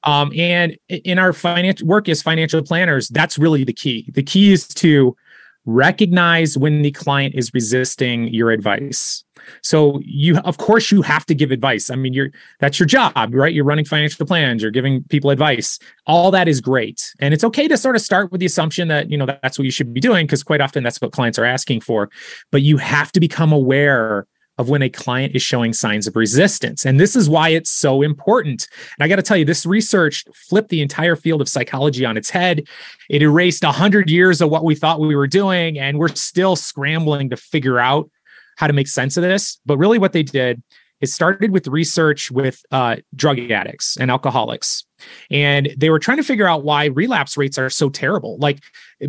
Um, 0.04 0.32
and 0.36 0.76
in 0.88 1.18
our 1.18 1.32
financial 1.32 1.86
work 1.86 2.08
as 2.08 2.22
financial 2.22 2.62
planners, 2.62 3.08
that's 3.08 3.38
really 3.38 3.64
the 3.64 3.72
key. 3.72 4.10
The 4.14 4.22
key 4.22 4.52
is 4.52 4.66
to 4.68 5.16
recognize 5.64 6.58
when 6.58 6.82
the 6.82 6.90
client 6.90 7.34
is 7.36 7.52
resisting 7.54 8.26
your 8.28 8.50
advice. 8.50 9.22
So 9.62 10.00
you 10.04 10.38
of 10.38 10.58
course 10.58 10.90
you 10.90 11.02
have 11.02 11.26
to 11.26 11.34
give 11.34 11.50
advice. 11.50 11.90
I 11.90 11.96
mean, 11.96 12.12
you're 12.12 12.30
that's 12.60 12.78
your 12.78 12.86
job, 12.86 13.14
right? 13.32 13.52
You're 13.52 13.64
running 13.64 13.84
financial 13.84 14.26
plans, 14.26 14.62
you're 14.62 14.70
giving 14.70 15.04
people 15.04 15.30
advice. 15.30 15.78
All 16.06 16.30
that 16.32 16.48
is 16.48 16.60
great. 16.60 17.14
And 17.20 17.32
it's 17.32 17.44
okay 17.44 17.68
to 17.68 17.76
sort 17.76 17.96
of 17.96 18.02
start 18.02 18.32
with 18.32 18.40
the 18.40 18.46
assumption 18.46 18.88
that, 18.88 19.10
you 19.10 19.16
know, 19.16 19.26
that's 19.26 19.58
what 19.58 19.64
you 19.64 19.70
should 19.70 19.92
be 19.94 20.00
doing 20.00 20.26
because 20.26 20.42
quite 20.42 20.60
often 20.60 20.82
that's 20.82 21.00
what 21.00 21.12
clients 21.12 21.38
are 21.38 21.44
asking 21.44 21.80
for. 21.80 22.10
But 22.50 22.62
you 22.62 22.76
have 22.76 23.12
to 23.12 23.20
become 23.20 23.52
aware 23.52 24.26
of 24.58 24.68
when 24.68 24.82
a 24.82 24.90
client 24.90 25.34
is 25.34 25.42
showing 25.42 25.72
signs 25.72 26.06
of 26.06 26.14
resistance. 26.14 26.84
And 26.84 27.00
this 27.00 27.16
is 27.16 27.28
why 27.28 27.50
it's 27.50 27.70
so 27.70 28.02
important. 28.02 28.68
And 28.98 29.04
I 29.04 29.08
got 29.08 29.16
to 29.16 29.22
tell 29.22 29.36
you, 29.36 29.44
this 29.44 29.64
research 29.64 30.24
flipped 30.34 30.68
the 30.68 30.82
entire 30.82 31.16
field 31.16 31.40
of 31.40 31.48
psychology 31.48 32.04
on 32.04 32.16
its 32.16 32.30
head. 32.30 32.64
It 33.08 33.22
erased 33.22 33.64
100 33.64 34.10
years 34.10 34.40
of 34.40 34.50
what 34.50 34.64
we 34.64 34.74
thought 34.74 35.00
we 35.00 35.16
were 35.16 35.26
doing, 35.26 35.78
and 35.78 35.98
we're 35.98 36.08
still 36.08 36.56
scrambling 36.56 37.30
to 37.30 37.36
figure 37.36 37.78
out 37.78 38.10
how 38.56 38.66
to 38.66 38.72
make 38.72 38.88
sense 38.88 39.16
of 39.16 39.22
this. 39.22 39.58
But 39.64 39.78
really, 39.78 39.98
what 39.98 40.12
they 40.12 40.22
did 40.22 40.62
is 41.00 41.12
started 41.12 41.50
with 41.50 41.66
research 41.66 42.30
with 42.30 42.62
uh, 42.70 42.96
drug 43.16 43.38
addicts 43.50 43.96
and 43.96 44.10
alcoholics. 44.10 44.84
And 45.30 45.74
they 45.76 45.90
were 45.90 45.98
trying 45.98 46.18
to 46.18 46.22
figure 46.22 46.46
out 46.46 46.62
why 46.62 46.86
relapse 46.86 47.36
rates 47.36 47.58
are 47.58 47.70
so 47.70 47.88
terrible. 47.88 48.38
Like, 48.38 48.60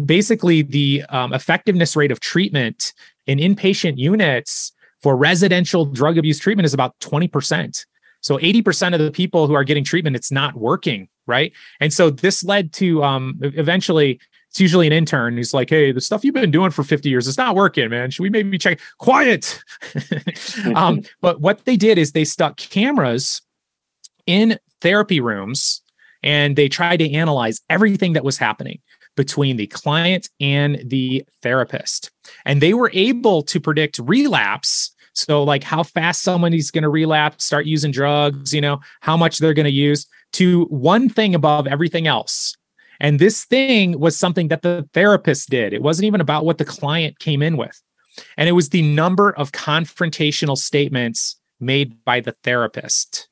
basically, 0.06 0.62
the 0.62 1.04
um, 1.10 1.34
effectiveness 1.34 1.96
rate 1.96 2.12
of 2.12 2.20
treatment 2.20 2.94
in 3.28 3.38
inpatient 3.38 3.98
units 3.98 4.72
for 5.04 5.18
residential 5.18 5.86
drug 5.86 6.18
abuse 6.18 6.40
treatment 6.40 6.66
is 6.66 6.74
about 6.74 6.98
20%. 7.00 7.86
So 8.22 8.38
80% 8.38 8.94
of 8.94 9.02
the 9.02 9.12
people 9.12 9.48
who 9.48 9.54
are 9.54 9.66
getting 9.66 9.84
treatment, 9.84 10.16
it's 10.16 10.32
not 10.32 10.56
working, 10.56 11.10
right? 11.28 11.52
And 11.82 11.92
so 11.92 12.10
this 12.10 12.42
led 12.42 12.72
to 12.74 13.04
um, 13.04 13.38
eventually, 13.42 14.18
it's 14.50 14.62
usually 14.62 14.88
an 14.88 14.94
intern 14.94 15.36
who's 15.36 15.54
like, 15.54 15.70
"Hey, 15.70 15.92
the 15.92 16.00
stuff 16.00 16.24
you've 16.24 16.34
been 16.34 16.52
doing 16.52 16.72
for 16.72 16.84
50 16.84 17.10
years, 17.10 17.28
it's 17.28 17.38
not 17.38 17.56
working, 17.56 17.90
man. 17.90 18.12
Should 18.12 18.24
we 18.24 18.30
maybe 18.30 18.58
check?" 18.58 18.80
Quiet. 18.98 19.62
um, 20.76 21.02
but 21.20 21.42
what 21.42 21.66
they 21.66 21.76
did 21.76 21.98
is 21.98 22.14
they 22.14 22.24
stuck 22.24 22.56
cameras 22.58 23.42
in 24.26 24.58
therapy 24.80 25.20
rooms 25.20 25.82
and 26.22 26.56
they 26.56 26.70
tried 26.70 26.98
to 26.98 27.12
analyze 27.12 27.62
everything 27.70 28.14
that 28.14 28.24
was 28.24 28.38
happening 28.38 28.80
between 29.16 29.58
the 29.58 29.68
client 29.68 30.30
and 30.40 30.82
the 30.86 31.24
therapist. 31.42 32.12
And 32.46 32.62
they 32.62 32.74
were 32.74 32.92
able 32.94 33.44
to 33.44 33.60
predict 33.60 34.00
relapse 34.00 34.94
so, 35.14 35.44
like 35.44 35.64
how 35.64 35.84
fast 35.84 36.24
somebody's 36.24 36.72
going 36.72 36.82
to 36.82 36.90
relapse, 36.90 37.46
start 37.46 37.66
using 37.66 37.92
drugs, 37.92 38.54
you 38.54 38.62
know, 38.62 38.80
how 39.02 39.16
much 39.16 39.38
they're 39.38 39.54
going 39.54 39.66
to 39.66 39.72
use 39.72 40.08
to 40.34 40.66
one 40.66 41.08
thing 41.08 41.36
above 41.36 41.68
everything 41.68 42.08
else. 42.08 42.56
And 43.00 43.20
this 43.20 43.46
thing 43.46 44.00
was 44.00 44.18
something 44.18 44.48
that 44.48 44.64
the 44.64 44.88
therapist 44.94 45.50
did. 45.50 45.74
It 45.74 45.82
wasn't 45.82 46.06
even 46.06 46.22
about 46.22 46.46
what 46.46 46.58
the 46.58 46.66
client 46.66 47.20
came 47.20 47.42
in 47.42 47.58
with. 47.58 47.82
And 48.38 48.50
it 48.50 48.54
was 48.54 48.70
the 48.70 48.82
number 48.82 49.32
of 49.32 49.52
confrontational 49.52 50.58
statements 50.58 51.40
made 51.60 52.04
by 52.06 52.20
the 52.20 52.36
therapist. 52.44 53.28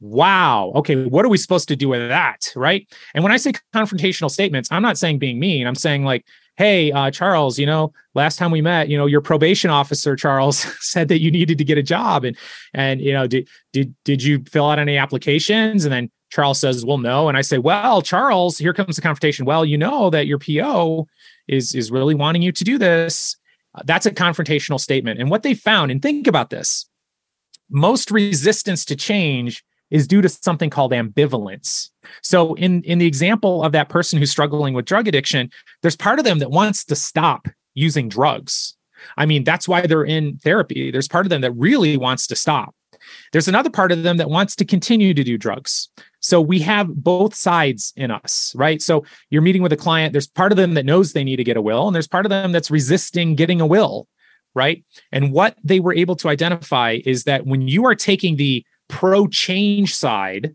Wow. 0.00 0.72
Okay. 0.76 1.04
What 1.06 1.24
are 1.24 1.28
we 1.28 1.38
supposed 1.38 1.68
to 1.68 1.76
do 1.76 1.88
with 1.88 2.08
that? 2.08 2.52
Right. 2.54 2.86
And 3.14 3.24
when 3.24 3.32
I 3.32 3.38
say 3.38 3.52
confrontational 3.74 4.30
statements, 4.30 4.68
I'm 4.70 4.82
not 4.82 4.98
saying 4.98 5.18
being 5.18 5.38
mean. 5.38 5.66
I'm 5.66 5.74
saying 5.74 6.04
like, 6.04 6.26
hey 6.56 6.90
uh, 6.92 7.10
charles 7.10 7.58
you 7.58 7.66
know 7.66 7.92
last 8.14 8.38
time 8.38 8.50
we 8.50 8.60
met 8.60 8.88
you 8.88 8.96
know 8.96 9.06
your 9.06 9.20
probation 9.20 9.70
officer 9.70 10.16
charles 10.16 10.58
said 10.80 11.08
that 11.08 11.20
you 11.20 11.30
needed 11.30 11.58
to 11.58 11.64
get 11.64 11.78
a 11.78 11.82
job 11.82 12.24
and 12.24 12.36
and 12.74 13.00
you 13.00 13.12
know 13.12 13.26
did 13.26 13.48
did 13.72 13.94
did 14.04 14.22
you 14.22 14.42
fill 14.50 14.68
out 14.68 14.78
any 14.78 14.96
applications 14.96 15.84
and 15.84 15.92
then 15.92 16.10
charles 16.30 16.58
says 16.58 16.84
well 16.84 16.98
no 16.98 17.28
and 17.28 17.38
i 17.38 17.40
say 17.40 17.58
well 17.58 18.02
charles 18.02 18.58
here 18.58 18.72
comes 18.72 18.96
the 18.96 19.02
confrontation 19.02 19.44
well 19.44 19.64
you 19.64 19.78
know 19.78 20.10
that 20.10 20.26
your 20.26 20.38
po 20.38 21.06
is 21.46 21.74
is 21.74 21.90
really 21.90 22.14
wanting 22.14 22.42
you 22.42 22.52
to 22.52 22.64
do 22.64 22.78
this 22.78 23.36
uh, 23.74 23.82
that's 23.84 24.06
a 24.06 24.10
confrontational 24.10 24.80
statement 24.80 25.20
and 25.20 25.30
what 25.30 25.42
they 25.42 25.54
found 25.54 25.90
and 25.90 26.02
think 26.02 26.26
about 26.26 26.50
this 26.50 26.86
most 27.70 28.10
resistance 28.10 28.84
to 28.84 28.96
change 28.96 29.62
is 29.90 30.06
due 30.06 30.22
to 30.22 30.28
something 30.28 30.70
called 30.70 30.92
ambivalence. 30.92 31.90
So 32.22 32.54
in 32.54 32.82
in 32.82 32.98
the 32.98 33.06
example 33.06 33.62
of 33.62 33.72
that 33.72 33.88
person 33.88 34.18
who's 34.18 34.30
struggling 34.30 34.74
with 34.74 34.84
drug 34.84 35.08
addiction, 35.08 35.50
there's 35.82 35.96
part 35.96 36.18
of 36.18 36.24
them 36.24 36.38
that 36.40 36.50
wants 36.50 36.84
to 36.86 36.96
stop 36.96 37.48
using 37.74 38.08
drugs. 38.08 38.76
I 39.16 39.26
mean, 39.26 39.44
that's 39.44 39.68
why 39.68 39.86
they're 39.86 40.04
in 40.04 40.38
therapy. 40.38 40.90
There's 40.90 41.08
part 41.08 41.26
of 41.26 41.30
them 41.30 41.42
that 41.42 41.52
really 41.52 41.96
wants 41.96 42.26
to 42.28 42.36
stop. 42.36 42.74
There's 43.32 43.48
another 43.48 43.70
part 43.70 43.92
of 43.92 44.02
them 44.02 44.16
that 44.16 44.30
wants 44.30 44.56
to 44.56 44.64
continue 44.64 45.14
to 45.14 45.22
do 45.22 45.38
drugs. 45.38 45.88
So 46.20 46.40
we 46.40 46.58
have 46.60 46.88
both 46.88 47.34
sides 47.34 47.92
in 47.96 48.10
us, 48.10 48.52
right? 48.56 48.82
So 48.82 49.04
you're 49.30 49.42
meeting 49.42 49.62
with 49.62 49.72
a 49.72 49.76
client, 49.76 50.12
there's 50.12 50.26
part 50.26 50.50
of 50.50 50.56
them 50.56 50.74
that 50.74 50.86
knows 50.86 51.12
they 51.12 51.22
need 51.22 51.36
to 51.36 51.44
get 51.44 51.56
a 51.56 51.62
will, 51.62 51.86
and 51.86 51.94
there's 51.94 52.08
part 52.08 52.26
of 52.26 52.30
them 52.30 52.52
that's 52.52 52.70
resisting 52.70 53.36
getting 53.36 53.60
a 53.60 53.66
will, 53.66 54.08
right? 54.54 54.84
And 55.12 55.32
what 55.32 55.56
they 55.62 55.78
were 55.78 55.94
able 55.94 56.16
to 56.16 56.28
identify 56.28 56.98
is 57.04 57.24
that 57.24 57.46
when 57.46 57.68
you 57.68 57.84
are 57.86 57.94
taking 57.94 58.36
the 58.36 58.64
pro 58.88 59.26
change 59.26 59.94
side 59.94 60.54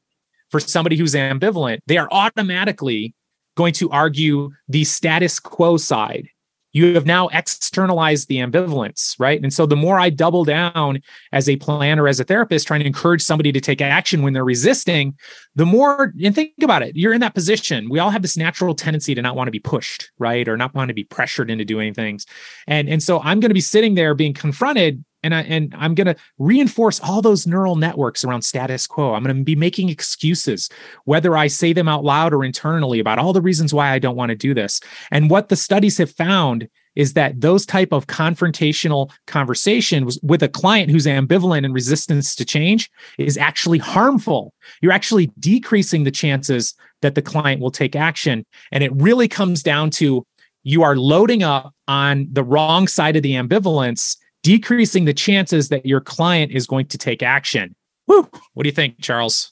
for 0.50 0.60
somebody 0.60 0.98
who's 0.98 1.14
ambivalent, 1.14 1.80
they 1.88 1.98
are 1.98 2.10
automatically 2.12 3.14
going 3.56 3.74
to 3.74 3.90
argue 3.90 4.50
the 4.68 4.84
status 4.84 5.40
quo 5.40 5.78
side 5.78 6.28
you 6.74 6.94
have 6.96 7.06
now 7.06 7.28
externalized 7.30 8.28
the 8.28 8.38
ambivalence, 8.38 9.16
right? 9.20 9.42
And 9.42 9.54
so 9.54 9.66
the 9.66 9.76
more 9.76 10.00
I 10.00 10.10
double 10.10 10.46
down 10.46 11.02
as 11.32 11.50
a 11.50 11.58
planner, 11.58 12.08
as 12.08 12.20
a 12.20 12.24
therapist, 12.24 12.68
trying 12.68 12.80
to 12.80 12.86
encourage 12.86 13.22
somebody 13.22 13.52
to 13.52 13.60
take 13.60 13.82
action 13.82 14.22
when 14.22 14.34
they're 14.34 14.46
resisting, 14.46 15.18
the 15.56 15.66
more, 15.66 16.14
and 16.24 16.34
think 16.34 16.54
about 16.62 16.82
it, 16.82 16.96
you're 16.96 17.14
in 17.14 17.22
that 17.22 17.36
position. 17.36 17.90
We 17.90 18.00
all 18.00 18.10
have 18.10 18.22
this 18.22 18.38
natural 18.38 18.74
tendency 18.74 19.14
to 19.16 19.22
not 19.22 19.36
want 19.36 19.48
to 19.48 19.52
be 19.52 19.60
pushed, 19.60 20.12
right? 20.18 20.48
Or 20.48 20.56
not 20.56 20.74
want 20.74 20.90
to 20.90 20.94
be 20.94 21.04
pressured 21.04 21.52
into 21.52 21.66
doing 21.66 21.94
things. 21.94 22.26
And, 22.68 22.88
and 22.88 23.04
so 23.04 23.20
I'm 23.20 23.40
going 23.40 23.50
to 23.50 23.56
be 23.56 23.62
sitting 23.62 23.96
there 23.96 24.14
being 24.14 24.34
confronted 24.34 25.04
and 25.24 25.36
I 25.36 25.42
and 25.42 25.74
I'm 25.78 25.96
going 25.96 26.08
to 26.08 26.16
reinforce 26.38 27.00
all 27.00 27.22
those 27.22 27.48
neural 27.48 27.75
networks 27.75 28.24
around 28.24 28.42
status 28.44 28.88
quo. 28.88 29.13
I'm 29.13 29.24
going 29.24 29.36
to 29.36 29.44
be 29.44 29.56
making 29.56 29.90
excuses 29.90 30.70
whether 31.06 31.38
I 31.38 31.48
say 31.48 31.74
them 31.74 31.88
out 31.88 32.04
loud 32.04 32.34
or 32.34 32.44
internally 32.44 33.00
about 33.00 33.20
all 33.20 33.34
the 33.34 33.42
reasons 33.42 33.74
why 33.74 33.92
I 33.92 34.00
don't 34.00 34.16
want 34.16 34.30
to 34.30 34.36
do 34.36 34.54
this. 34.54 34.80
And 35.12 35.30
what 35.30 35.50
the 35.50 35.56
studies 35.56 35.98
have 35.98 36.12
found 36.12 36.68
is 36.96 37.13
that 37.13 37.40
those 37.40 37.66
type 37.66 37.94
of 37.94 38.08
confrontational 38.08 39.10
conversations 39.25 40.20
with 40.24 40.44
a 40.44 40.50
client 40.50 40.92
who's 40.92 41.06
ambivalent 41.06 41.63
and 41.63 41.74
resistance 41.74 42.36
to 42.36 42.44
change 42.44 42.92
is 43.18 43.38
actually 43.38 43.78
harmful. 43.78 44.54
You're 44.82 44.92
actually 44.92 45.32
decreasing 45.40 46.04
the 46.04 46.12
chances 46.12 46.74
that 47.01 47.16
the 47.16 47.22
client 47.22 47.62
will 47.62 47.72
take 47.72 47.96
action 47.96 48.46
and 48.72 48.84
it 48.84 48.92
really 48.96 49.28
comes 49.28 49.63
down 49.63 49.90
to 49.92 50.25
you 50.63 50.84
are 50.84 50.96
loading 50.96 51.42
up 51.42 51.74
on 51.88 52.28
the 52.32 52.44
wrong 52.44 52.88
side 52.88 53.16
of 53.16 53.24
the 53.24 53.34
ambivalence 53.34 54.18
decreasing 54.44 55.06
the 55.06 55.14
chances 55.14 55.70
that 55.70 55.86
your 55.86 56.02
client 56.02 56.52
is 56.52 56.68
going 56.68 56.88
to 56.88 56.98
take 56.98 57.22
action. 57.22 57.76
Woo. 58.08 58.28
What 58.54 58.64
do 58.64 58.68
you 58.68 58.76
think, 58.76 59.02
Charles? 59.02 59.52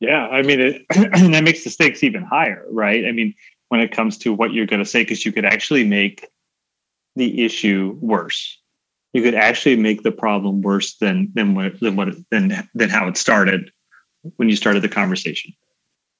Yeah, 0.00 0.26
I 0.26 0.42
mean, 0.42 0.60
it, 0.60 0.82
that 0.90 1.44
makes 1.44 1.64
the 1.64 1.70
stakes 1.70 2.04
even 2.04 2.22
higher, 2.22 2.64
right? 2.70 3.06
I 3.06 3.12
mean, 3.12 3.34
when 3.68 3.80
it 3.80 3.92
comes 3.92 4.18
to 4.18 4.32
what 4.32 4.52
you're 4.52 4.66
going 4.66 4.80
to 4.80 4.88
say, 4.88 5.02
because 5.02 5.24
you 5.24 5.32
could 5.32 5.44
actually 5.44 5.84
make 5.84 6.28
the 7.14 7.44
issue 7.44 7.98
worse. 8.00 8.60
You 9.12 9.22
could 9.22 9.34
actually 9.34 9.76
make 9.76 10.02
the 10.02 10.12
problem 10.12 10.60
worse 10.60 10.96
than 10.96 11.30
than 11.34 11.54
what 11.54 11.80
than 11.80 11.96
what 11.96 12.14
than 12.30 12.68
than 12.74 12.90
how 12.90 13.08
it 13.08 13.16
started 13.16 13.70
when 14.36 14.50
you 14.50 14.56
started 14.56 14.82
the 14.82 14.88
conversation. 14.88 15.54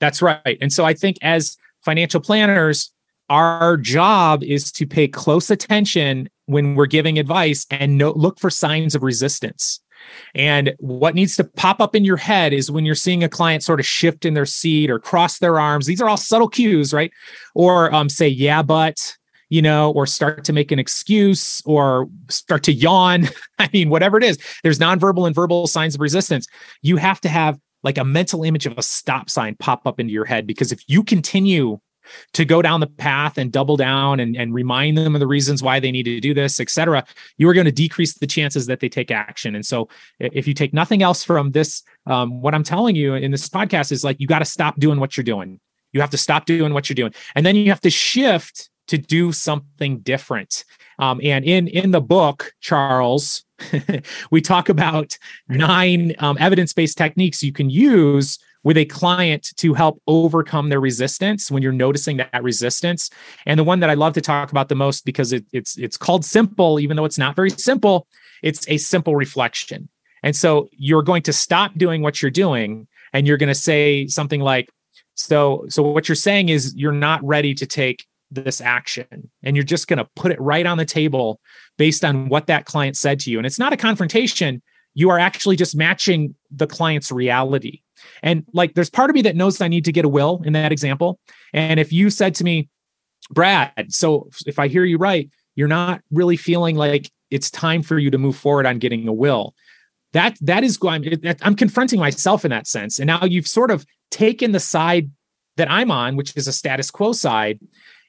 That's 0.00 0.22
right. 0.22 0.58
And 0.60 0.72
so 0.72 0.84
I 0.84 0.94
think 0.94 1.18
as 1.20 1.58
financial 1.84 2.20
planners, 2.20 2.90
our 3.28 3.76
job 3.76 4.42
is 4.42 4.70
to 4.72 4.86
pay 4.86 5.08
close 5.08 5.50
attention 5.50 6.28
when 6.46 6.74
we're 6.74 6.86
giving 6.86 7.18
advice 7.18 7.66
and 7.70 7.98
no, 7.98 8.12
look 8.12 8.38
for 8.38 8.50
signs 8.50 8.94
of 8.94 9.02
resistance. 9.02 9.80
And 10.34 10.74
what 10.78 11.14
needs 11.14 11.36
to 11.36 11.44
pop 11.44 11.80
up 11.80 11.96
in 11.96 12.04
your 12.04 12.16
head 12.16 12.52
is 12.52 12.70
when 12.70 12.84
you're 12.84 12.94
seeing 12.94 13.24
a 13.24 13.28
client 13.28 13.62
sort 13.62 13.80
of 13.80 13.86
shift 13.86 14.24
in 14.24 14.34
their 14.34 14.46
seat 14.46 14.90
or 14.90 14.98
cross 14.98 15.38
their 15.38 15.58
arms. 15.58 15.86
These 15.86 16.00
are 16.00 16.08
all 16.08 16.16
subtle 16.16 16.48
cues, 16.48 16.92
right? 16.92 17.10
Or 17.54 17.92
um, 17.92 18.08
say, 18.08 18.28
yeah, 18.28 18.62
but, 18.62 19.16
you 19.48 19.62
know, 19.62 19.90
or 19.92 20.06
start 20.06 20.44
to 20.44 20.52
make 20.52 20.70
an 20.70 20.78
excuse 20.78 21.62
or 21.66 22.08
start 22.28 22.62
to 22.64 22.72
yawn. 22.72 23.28
I 23.58 23.68
mean, 23.72 23.90
whatever 23.90 24.16
it 24.16 24.24
is, 24.24 24.38
there's 24.62 24.78
nonverbal 24.78 25.26
and 25.26 25.34
verbal 25.34 25.66
signs 25.66 25.94
of 25.94 26.00
resistance. 26.00 26.46
You 26.82 26.96
have 26.98 27.20
to 27.22 27.28
have 27.28 27.58
like 27.82 27.98
a 27.98 28.04
mental 28.04 28.42
image 28.42 28.66
of 28.66 28.76
a 28.76 28.82
stop 28.82 29.30
sign 29.30 29.54
pop 29.56 29.86
up 29.86 30.00
into 30.00 30.12
your 30.12 30.24
head 30.24 30.46
because 30.46 30.72
if 30.72 30.80
you 30.88 31.04
continue 31.04 31.78
to 32.32 32.44
go 32.44 32.62
down 32.62 32.80
the 32.80 32.86
path 32.86 33.38
and 33.38 33.52
double 33.52 33.76
down 33.76 34.20
and, 34.20 34.36
and 34.36 34.54
remind 34.54 34.96
them 34.98 35.14
of 35.14 35.20
the 35.20 35.26
reasons 35.26 35.62
why 35.62 35.80
they 35.80 35.90
need 35.90 36.04
to 36.04 36.20
do 36.20 36.34
this, 36.34 36.60
et 36.60 36.70
cetera, 36.70 37.04
you 37.38 37.48
are 37.48 37.54
going 37.54 37.66
to 37.66 37.72
decrease 37.72 38.14
the 38.14 38.26
chances 38.26 38.66
that 38.66 38.80
they 38.80 38.88
take 38.88 39.10
action. 39.10 39.54
And 39.54 39.64
so 39.64 39.88
if 40.18 40.46
you 40.46 40.54
take 40.54 40.72
nothing 40.72 41.02
else 41.02 41.24
from 41.24 41.52
this, 41.52 41.82
um, 42.06 42.40
what 42.40 42.54
I'm 42.54 42.62
telling 42.62 42.96
you 42.96 43.14
in 43.14 43.30
this 43.30 43.48
podcast 43.48 43.92
is 43.92 44.04
like, 44.04 44.20
you 44.20 44.26
got 44.26 44.40
to 44.40 44.44
stop 44.44 44.78
doing 44.78 45.00
what 45.00 45.16
you're 45.16 45.24
doing. 45.24 45.60
You 45.92 46.00
have 46.00 46.10
to 46.10 46.18
stop 46.18 46.46
doing 46.46 46.74
what 46.74 46.88
you're 46.88 46.94
doing. 46.94 47.14
And 47.34 47.46
then 47.46 47.56
you 47.56 47.70
have 47.70 47.80
to 47.80 47.90
shift 47.90 48.70
to 48.88 48.98
do 48.98 49.32
something 49.32 49.98
different. 50.00 50.64
Um, 50.98 51.20
and 51.22 51.44
in 51.44 51.68
in 51.68 51.90
the 51.90 52.00
book, 52.00 52.52
Charles, 52.60 53.44
we 54.30 54.40
talk 54.40 54.68
about 54.68 55.18
nine 55.48 56.14
um, 56.18 56.36
evidence-based 56.38 56.96
techniques 56.96 57.42
you 57.42 57.52
can 57.52 57.70
use 57.70 58.38
with 58.66 58.76
a 58.76 58.84
client 58.84 59.52
to 59.58 59.74
help 59.74 60.02
overcome 60.08 60.70
their 60.70 60.80
resistance 60.80 61.52
when 61.52 61.62
you're 61.62 61.70
noticing 61.70 62.16
that 62.16 62.42
resistance. 62.42 63.10
And 63.46 63.60
the 63.60 63.62
one 63.62 63.78
that 63.78 63.90
I 63.90 63.94
love 63.94 64.14
to 64.14 64.20
talk 64.20 64.50
about 64.50 64.68
the 64.68 64.74
most 64.74 65.04
because 65.04 65.32
it, 65.32 65.44
it's 65.52 65.78
it's 65.78 65.96
called 65.96 66.24
simple, 66.24 66.80
even 66.80 66.96
though 66.96 67.04
it's 67.04 67.16
not 67.16 67.36
very 67.36 67.50
simple. 67.50 68.08
It's 68.42 68.68
a 68.68 68.76
simple 68.78 69.14
reflection. 69.14 69.88
And 70.24 70.34
so 70.34 70.68
you're 70.72 71.04
going 71.04 71.22
to 71.22 71.32
stop 71.32 71.74
doing 71.76 72.02
what 72.02 72.20
you're 72.20 72.32
doing, 72.32 72.88
and 73.12 73.24
you're 73.24 73.36
going 73.36 73.54
to 73.54 73.54
say 73.54 74.08
something 74.08 74.40
like, 74.40 74.68
"So, 75.14 75.64
so 75.68 75.84
what 75.84 76.08
you're 76.08 76.16
saying 76.16 76.48
is 76.48 76.74
you're 76.74 76.90
not 76.90 77.22
ready 77.22 77.54
to 77.54 77.66
take 77.66 78.04
this 78.32 78.60
action, 78.60 79.30
and 79.44 79.54
you're 79.54 79.62
just 79.64 79.86
going 79.86 79.98
to 79.98 80.08
put 80.16 80.32
it 80.32 80.40
right 80.40 80.66
on 80.66 80.76
the 80.76 80.84
table 80.84 81.38
based 81.78 82.04
on 82.04 82.28
what 82.28 82.48
that 82.48 82.64
client 82.64 82.96
said 82.96 83.20
to 83.20 83.30
you. 83.30 83.38
And 83.38 83.46
it's 83.46 83.60
not 83.60 83.72
a 83.72 83.76
confrontation." 83.76 84.60
You 84.96 85.10
are 85.10 85.18
actually 85.18 85.54
just 85.54 85.76
matching 85.76 86.34
the 86.50 86.66
client's 86.66 87.12
reality 87.12 87.82
and 88.22 88.44
like, 88.52 88.74
there's 88.74 88.90
part 88.90 89.10
of 89.10 89.14
me 89.14 89.22
that 89.22 89.36
knows 89.36 89.60
I 89.60 89.68
need 89.68 89.84
to 89.86 89.92
get 89.92 90.04
a 90.04 90.08
will 90.08 90.42
in 90.44 90.52
that 90.54 90.72
example. 90.72 91.18
And 91.52 91.80
if 91.80 91.92
you 91.92 92.10
said 92.10 92.34
to 92.36 92.44
me, 92.44 92.68
Brad, 93.30 93.72
so 93.88 94.28
if 94.46 94.58
I 94.58 94.68
hear 94.68 94.84
you 94.84 94.98
right, 94.98 95.28
you're 95.54 95.68
not 95.68 96.02
really 96.10 96.36
feeling 96.36 96.76
like 96.76 97.10
it's 97.30 97.50
time 97.50 97.82
for 97.82 97.98
you 97.98 98.10
to 98.10 98.18
move 98.18 98.36
forward 98.36 98.66
on 98.66 98.78
getting 98.78 99.08
a 99.08 99.12
will. 99.12 99.54
That 100.12 100.38
that 100.42 100.62
is 100.64 100.78
I'm, 100.82 101.04
I'm 101.42 101.56
confronting 101.56 101.98
myself 101.98 102.44
in 102.44 102.50
that 102.50 102.66
sense. 102.66 102.98
And 102.98 103.08
now 103.08 103.24
you've 103.24 103.48
sort 103.48 103.70
of 103.70 103.84
taken 104.10 104.52
the 104.52 104.60
side 104.60 105.10
that 105.56 105.70
I'm 105.70 105.90
on, 105.90 106.16
which 106.16 106.36
is 106.36 106.46
a 106.46 106.52
status 106.52 106.90
quo 106.90 107.12
side. 107.12 107.58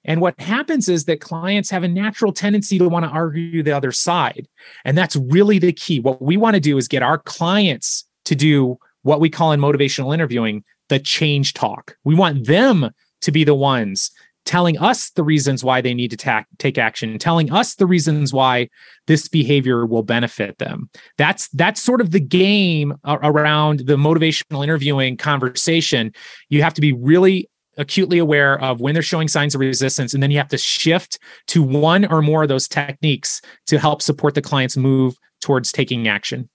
And 0.07 0.21
what 0.21 0.39
happens 0.39 0.89
is 0.89 1.05
that 1.05 1.21
clients 1.21 1.69
have 1.69 1.83
a 1.83 1.87
natural 1.87 2.31
tendency 2.31 2.79
to 2.79 2.89
want 2.89 3.05
to 3.05 3.11
argue 3.11 3.61
the 3.61 3.75
other 3.75 3.91
side. 3.91 4.47
And 4.85 4.97
that's 4.97 5.15
really 5.15 5.59
the 5.59 5.73
key. 5.73 5.99
What 5.99 6.21
we 6.21 6.37
want 6.37 6.55
to 6.55 6.61
do 6.61 6.77
is 6.77 6.87
get 6.87 7.03
our 7.03 7.17
clients 7.17 8.05
to 8.25 8.35
do 8.35 8.77
what 9.03 9.19
we 9.19 9.29
call 9.29 9.51
in 9.51 9.59
motivational 9.59 10.13
interviewing 10.13 10.63
the 10.89 10.99
change 10.99 11.53
talk. 11.53 11.97
We 12.03 12.15
want 12.15 12.47
them 12.47 12.89
to 13.21 13.31
be 13.31 13.43
the 13.43 13.55
ones 13.55 14.11
telling 14.47 14.77
us 14.79 15.09
the 15.11 15.23
reasons 15.23 15.61
why 15.63 15.81
they 15.81 15.93
need 15.93 16.09
to 16.09 16.17
ta- 16.17 16.45
take 16.57 16.77
action, 16.77 17.19
telling 17.19 17.51
us 17.51 17.75
the 17.75 17.85
reasons 17.85 18.31
why 18.33 18.69
this 19.05 19.27
behavior 19.27 19.85
will 19.85 20.03
benefit 20.03 20.57
them. 20.57 20.89
That's 21.17 21.49
that's 21.49 21.81
sort 21.81 21.99
of 21.99 22.11
the 22.11 22.21
game 22.21 22.93
around 23.05 23.79
the 23.79 23.97
motivational 23.97 24.63
interviewing 24.63 25.17
conversation. 25.17 26.13
You 26.49 26.63
have 26.63 26.73
to 26.75 26.81
be 26.81 26.93
really 26.93 27.49
acutely 27.77 28.17
aware 28.17 28.61
of 28.61 28.81
when 28.81 28.93
they're 28.93 29.03
showing 29.03 29.27
signs 29.27 29.55
of 29.55 29.61
resistance 29.61 30.13
and 30.13 30.21
then 30.21 30.31
you 30.31 30.37
have 30.37 30.47
to 30.49 30.57
shift 30.57 31.19
to 31.47 31.61
one 31.63 32.05
or 32.05 32.21
more 32.21 32.43
of 32.43 32.49
those 32.49 32.67
techniques 32.67 33.41
to 33.67 33.77
help 33.77 34.01
support 34.01 34.33
the 34.33 34.41
client's 34.41 34.77
move 34.77 35.15
towards 35.41 35.71
taking 35.71 36.07
action. 36.07 36.49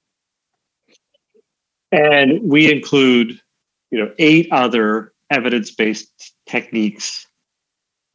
And 1.91 2.41
we 2.43 2.73
include, 2.73 3.39
you 3.91 3.99
know, 3.99 4.13
eight 4.19 4.49
other 4.51 5.13
evidence-based 5.31 6.35
techniques 6.47 7.27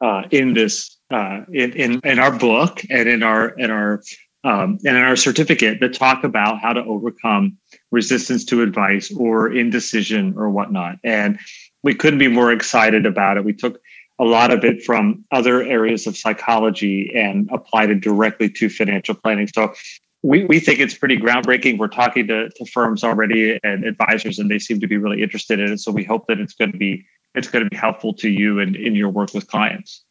uh, 0.00 0.22
in 0.30 0.54
this 0.54 0.96
uh, 1.10 1.40
in, 1.52 1.72
in 1.72 2.00
in 2.04 2.18
our 2.18 2.36
book 2.36 2.82
and 2.90 3.08
in 3.08 3.22
our 3.22 3.48
in 3.50 3.70
our 3.70 4.02
um, 4.44 4.78
and 4.84 4.96
in 4.96 5.02
our 5.02 5.16
certificate 5.16 5.80
that 5.80 5.94
talk 5.94 6.24
about 6.24 6.60
how 6.60 6.72
to 6.72 6.84
overcome 6.84 7.56
resistance 7.90 8.44
to 8.46 8.62
advice 8.62 9.12
or 9.16 9.52
indecision 9.52 10.34
or 10.36 10.50
whatnot. 10.50 10.96
And 11.02 11.38
we 11.82 11.94
couldn't 11.94 12.18
be 12.18 12.28
more 12.28 12.52
excited 12.52 13.06
about 13.06 13.36
it. 13.36 13.44
We 13.44 13.52
took 13.52 13.80
a 14.18 14.24
lot 14.24 14.52
of 14.52 14.64
it 14.64 14.82
from 14.82 15.24
other 15.30 15.62
areas 15.62 16.06
of 16.06 16.16
psychology 16.16 17.12
and 17.14 17.48
applied 17.52 17.90
it 17.90 18.00
directly 18.00 18.50
to 18.50 18.68
financial 18.68 19.14
planning. 19.14 19.46
So 19.46 19.72
we, 20.22 20.44
we 20.44 20.58
think 20.58 20.80
it's 20.80 20.94
pretty 20.94 21.16
groundbreaking. 21.16 21.78
We're 21.78 21.88
talking 21.88 22.26
to, 22.26 22.48
to 22.48 22.64
firms 22.66 23.04
already 23.04 23.58
and 23.62 23.84
advisors, 23.84 24.38
and 24.38 24.50
they 24.50 24.58
seem 24.58 24.80
to 24.80 24.88
be 24.88 24.96
really 24.96 25.22
interested 25.22 25.60
in 25.60 25.72
it. 25.72 25.78
So 25.78 25.92
we 25.92 26.02
hope 26.02 26.26
that 26.26 26.40
it's 26.40 26.54
going 26.54 26.72
to 26.72 26.78
be 26.78 27.06
it's 27.34 27.48
going 27.48 27.62
to 27.62 27.70
be 27.70 27.76
helpful 27.76 28.14
to 28.14 28.28
you 28.28 28.58
and 28.58 28.74
in 28.74 28.94
your 28.94 29.10
work 29.10 29.34
with 29.34 29.46
clients. 29.46 30.04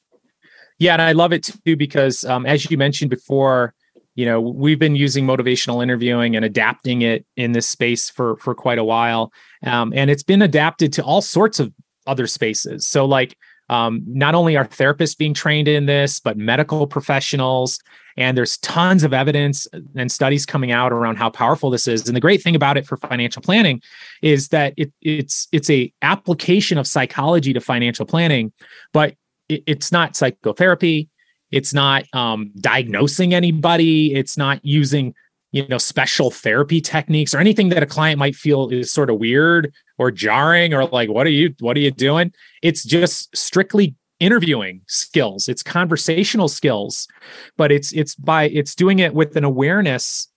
Yeah, 0.80 0.94
and 0.94 1.02
I 1.02 1.12
love 1.12 1.34
it 1.34 1.50
too 1.66 1.76
because 1.76 2.24
um, 2.24 2.46
as 2.46 2.70
you 2.70 2.78
mentioned 2.78 3.10
before, 3.10 3.74
you 4.18 4.26
know 4.26 4.42
we've 4.42 4.80
been 4.80 4.96
using 4.96 5.26
motivational 5.26 5.82
interviewing 5.82 6.36
and 6.36 6.44
adapting 6.44 7.04
it 7.04 7.26
in 7.38 7.54
this 7.54 7.68
space 7.68 8.10
for 8.10 8.36
for 8.38 8.54
quite 8.54 8.80
a 8.80 8.84
while. 8.84 9.32
Um, 9.64 9.94
and 9.96 10.10
it's 10.10 10.24
been 10.24 10.42
adapted 10.42 10.92
to 10.94 11.04
all 11.04 11.22
sorts 11.22 11.60
of 11.60 11.72
other 12.08 12.28
spaces. 12.28 12.86
So 12.86 13.06
like 13.06 13.38
um, 13.70 14.02
not 14.08 14.34
only 14.34 14.58
are 14.58 14.66
therapists 14.66 15.18
being 15.18 15.34
trained 15.34 15.68
in 15.68 15.86
this 15.86 16.20
but 16.20 16.36
medical 16.36 16.88
professionals 16.88 17.80
and 18.16 18.36
there's 18.36 18.58
tons 18.58 19.04
of 19.04 19.14
evidence 19.14 19.68
and 19.96 20.12
studies 20.12 20.46
coming 20.46 20.72
out 20.72 20.92
around 20.92 21.18
how 21.18 21.30
powerful 21.30 21.70
this 21.70 21.88
is. 21.88 22.08
And 22.08 22.16
the 22.16 22.22
great 22.22 22.42
thing 22.42 22.56
about 22.56 22.76
it 22.76 22.88
for 22.88 22.98
financial 22.98 23.44
planning 23.44 23.82
is 24.24 24.48
that 24.48 24.74
it, 24.78 24.92
it's 25.02 25.48
it's 25.52 25.70
a 25.70 25.94
application 26.02 26.80
of 26.80 26.88
psychology 26.88 27.54
to 27.54 27.62
financial 27.62 28.06
planning 28.06 28.52
but 28.94 29.14
it, 29.48 29.62
it's 29.68 29.92
not 29.92 30.16
psychotherapy 30.16 31.08
it's 31.52 31.74
not 31.74 32.04
um, 32.14 32.52
diagnosing 32.60 33.34
anybody. 33.34 34.14
It's 34.14 34.38
not 34.38 34.64
using 34.64 35.14
you 35.52 35.68
know 35.68 35.78
special 35.78 36.30
therapy 36.30 36.82
techniques 36.82 37.34
or 37.34 37.40
anything 37.40 37.70
that 37.70 37.84
a 37.84 37.86
client 37.86 38.20
might 38.20 38.36
feel 38.36 38.70
is 38.70 38.92
sort 38.92 39.10
of 39.10 39.18
weird 39.18 39.74
or 39.98 40.12
jarring 40.12 40.74
or 40.74 40.86
like 40.86 41.10
what 41.10 41.26
are 41.26 41.32
you 41.32 41.54
what 41.60 41.78
are 41.78 41.80
you 41.80 41.92
doing 41.92 42.34
it's 42.62 42.84
just 42.84 43.36
strictly 43.36 43.96
interviewing 44.20 44.82
skills 44.88 45.48
it's 45.48 45.64
conversational 45.64 46.48
skills 46.48 47.08
but 47.56 47.72
it's 47.72 47.94
it's 47.94 48.14
by 48.16 48.50
it's 48.50 48.76
doing 48.76 49.00
it 49.00 49.14
with 49.14 49.38
an 49.38 49.44
awareness 49.44 50.28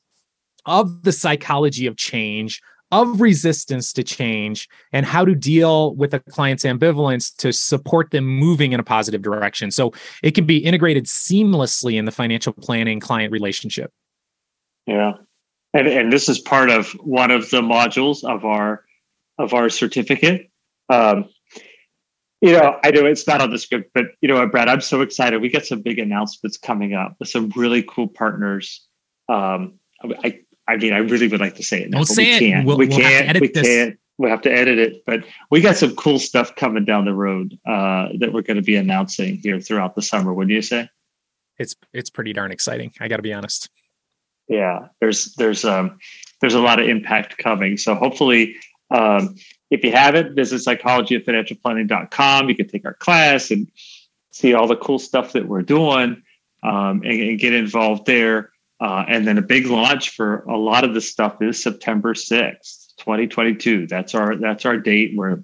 of 0.67 1.03
the 1.03 1.13
psychology 1.13 1.87
of 1.87 1.97
change 1.97 2.63
of 2.93 3.21
resistance 3.21 3.93
to 3.93 4.03
change 4.03 4.69
and 4.93 5.07
how 5.07 5.25
to 5.25 5.35
deal 5.35 5.95
with 5.95 6.13
a 6.13 6.21
client's 6.21 6.65
ambivalence 6.65 7.35
to 7.37 7.53
support 7.53 8.11
them 8.11 8.25
moving 8.27 8.73
in 8.73 8.81
a 8.81 8.83
positive 8.83 9.23
direction. 9.23 9.71
So 9.71 9.93
it 10.23 10.33
can 10.33 10.47
be 10.47 10.59
integrated 10.59 11.05
seamlessly 11.07 11.95
in 11.95 12.05
the 12.05 12.13
financial 12.13 12.53
planning 12.53 13.01
client 13.01 13.33
relationship. 13.33 13.93
Yeah. 14.87 15.13
And, 15.73 15.87
and 15.87 16.13
this 16.13 16.29
is 16.29 16.41
part 16.41 16.71
of 16.71 16.91
one 17.01 17.31
of 17.31 17.51
the 17.51 17.63
modules 17.63 18.25
of 18.25 18.45
our 18.45 18.85
of 19.39 19.55
our 19.55 19.71
certificate. 19.71 20.51
Um, 20.89 21.29
you 22.41 22.53
know, 22.53 22.79
I 22.83 22.91
know 22.91 23.07
it's 23.07 23.27
not 23.27 23.41
on 23.41 23.51
the 23.51 23.59
script, 23.59 23.91
but 23.95 24.07
you 24.21 24.29
know, 24.29 24.47
Brad, 24.49 24.69
I'm 24.69 24.81
so 24.81 25.01
excited. 25.03 25.41
We 25.41 25.51
got 25.51 25.65
some 25.65 25.83
big 25.83 25.99
announcements 25.99 26.59
coming 26.59 26.95
up 26.95 27.17
with 27.19 27.29
some 27.29 27.53
really 27.55 27.83
cool 27.83 28.09
partners. 28.09 28.87
Um, 29.29 29.79
I 30.03 30.41
I 30.71 30.77
mean, 30.77 30.93
I 30.93 30.99
really 30.99 31.27
would 31.27 31.41
like 31.41 31.57
to 31.57 31.65
say 31.65 31.83
it. 31.83 31.91
Now, 31.91 31.99
Don't 31.99 32.07
say 32.07 32.25
we 32.25 32.31
it. 32.31 32.39
Can't. 32.39 32.67
We'll, 32.67 32.79
we 32.79 32.87
we'll 32.87 32.99
can't. 32.99 33.41
we 33.41 33.49
this. 33.49 33.67
can't. 33.67 33.99
We 34.19 34.31
have 34.31 34.43
to 34.43 34.53
edit 34.53 34.79
it, 34.79 35.03
but 35.05 35.25
we 35.51 35.61
got 35.61 35.77
some 35.77 35.97
cool 35.97 36.19
stuff 36.19 36.55
coming 36.55 36.85
down 36.85 37.07
the 37.07 37.15
road 37.15 37.59
uh, 37.67 38.09
that 38.19 38.33
we're 38.33 38.43
going 38.43 38.59
to 38.59 38.63
be 38.63 38.77
announcing 38.77 39.39
here 39.39 39.59
throughout 39.61 39.95
the 39.95 40.03
summer. 40.03 40.33
Wouldn't 40.33 40.55
you 40.55 40.63
say? 40.63 40.89
It's 41.59 41.75
it's 41.93 42.11
pretty 42.11 42.33
darn 42.33 42.53
exciting. 42.53 42.93
I 43.01 43.09
got 43.09 43.17
to 43.17 43.23
be 43.23 43.33
honest. 43.33 43.69
Yeah, 44.47 44.89
there's 45.01 45.35
there's 45.35 45.65
um 45.65 45.99
there's 46.41 46.55
a 46.55 46.61
lot 46.61 46.81
of 46.81 46.89
impact 46.89 47.39
coming. 47.39 47.77
So 47.77 47.95
hopefully, 47.95 48.57
um, 48.91 49.37
if 49.71 49.83
you 49.83 49.91
haven't, 49.91 50.37
visit 50.37 50.61
psychology 50.61 51.17
of 51.17 51.25
financial 51.25 51.57
planning.com. 51.57 52.49
You 52.49 52.55
can 52.55 52.69
take 52.69 52.85
our 52.85 52.95
class 52.95 53.51
and 53.51 53.69
see 54.31 54.55
all 54.55 54.67
the 54.67 54.77
cool 54.77 54.99
stuff 54.99 55.33
that 55.33 55.49
we're 55.49 55.63
doing 55.63 56.23
um, 56.63 57.03
and, 57.03 57.21
and 57.23 57.39
get 57.39 57.55
involved 57.55 58.07
there. 58.07 58.51
Uh, 58.81 59.05
and 59.09 59.27
then 59.27 59.37
a 59.37 59.43
big 59.43 59.67
launch 59.67 60.11
for 60.11 60.39
a 60.45 60.57
lot 60.57 60.85
of 60.85 60.95
the 60.95 61.01
stuff 61.01 61.37
is 61.43 61.63
September 61.63 62.15
6th, 62.15 62.97
2022. 62.99 63.87
That's 63.87 64.15
our 64.15 64.37
that's 64.37 64.65
our 64.65 64.79
date 64.79 65.13
where 65.15 65.43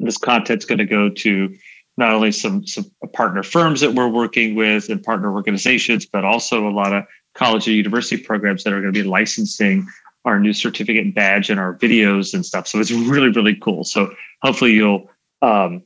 this 0.00 0.16
content's 0.16 0.64
going 0.64 0.78
to 0.78 0.84
go 0.84 1.10
to 1.10 1.54
not 1.96 2.12
only 2.12 2.32
some 2.32 2.66
some 2.66 2.86
partner 3.12 3.44
firms 3.44 3.80
that 3.82 3.94
we're 3.94 4.08
working 4.08 4.56
with 4.56 4.88
and 4.88 5.02
partner 5.02 5.32
organizations, 5.32 6.06
but 6.06 6.24
also 6.24 6.68
a 6.68 6.72
lot 6.72 6.92
of 6.92 7.04
college 7.34 7.68
and 7.68 7.76
university 7.76 8.20
programs 8.20 8.64
that 8.64 8.72
are 8.72 8.80
going 8.80 8.92
to 8.92 9.02
be 9.02 9.08
licensing 9.08 9.86
our 10.24 10.40
new 10.40 10.52
certificate 10.52 11.14
badge 11.14 11.50
and 11.50 11.60
our 11.60 11.76
videos 11.78 12.34
and 12.34 12.44
stuff. 12.44 12.66
So 12.66 12.80
it's 12.80 12.90
really 12.90 13.28
really 13.28 13.54
cool. 13.54 13.84
So 13.84 14.12
hopefully 14.42 14.72
you'll 14.72 15.08
um, 15.40 15.84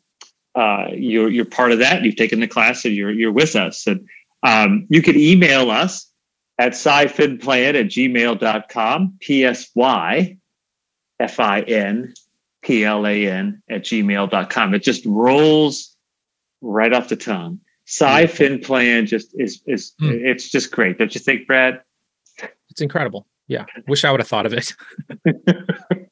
uh, 0.54 0.86
you're 0.92 1.28
you're 1.28 1.44
part 1.44 1.72
of 1.72 1.80
that. 1.80 2.02
You've 2.04 2.16
taken 2.16 2.40
the 2.40 2.48
class 2.48 2.86
and 2.86 2.94
you're 2.94 3.10
you're 3.10 3.32
with 3.32 3.54
us. 3.54 3.86
And 3.86 4.08
um, 4.42 4.86
you 4.88 5.02
can 5.02 5.16
email 5.16 5.70
us 5.70 6.10
at 6.58 6.72
psyfinplan 6.72 7.74
at 7.74 7.86
gmail.com, 7.86 9.16
P-S-Y 9.20 10.38
F-I-N-P-L-A-N 11.20 12.12
at 13.70 13.82
gmail.com. 13.82 14.74
It 14.74 14.82
just 14.82 15.06
rolls 15.06 15.96
right 16.60 16.92
off 16.92 17.08
the 17.08 17.16
tongue. 17.16 17.60
Sci-Fin 17.86 18.60
just 19.06 19.30
is, 19.34 19.62
is 19.66 19.92
mm. 20.00 20.12
it's 20.24 20.50
just 20.50 20.72
great. 20.72 20.98
Don't 20.98 21.14
you 21.14 21.20
think, 21.20 21.46
Brad? 21.46 21.82
It's 22.70 22.80
incredible. 22.80 23.26
Yeah. 23.46 23.66
Wish 23.86 24.04
I 24.04 24.10
would 24.10 24.20
have 24.20 24.28
thought 24.28 24.46
of 24.46 24.54
it. 24.54 24.74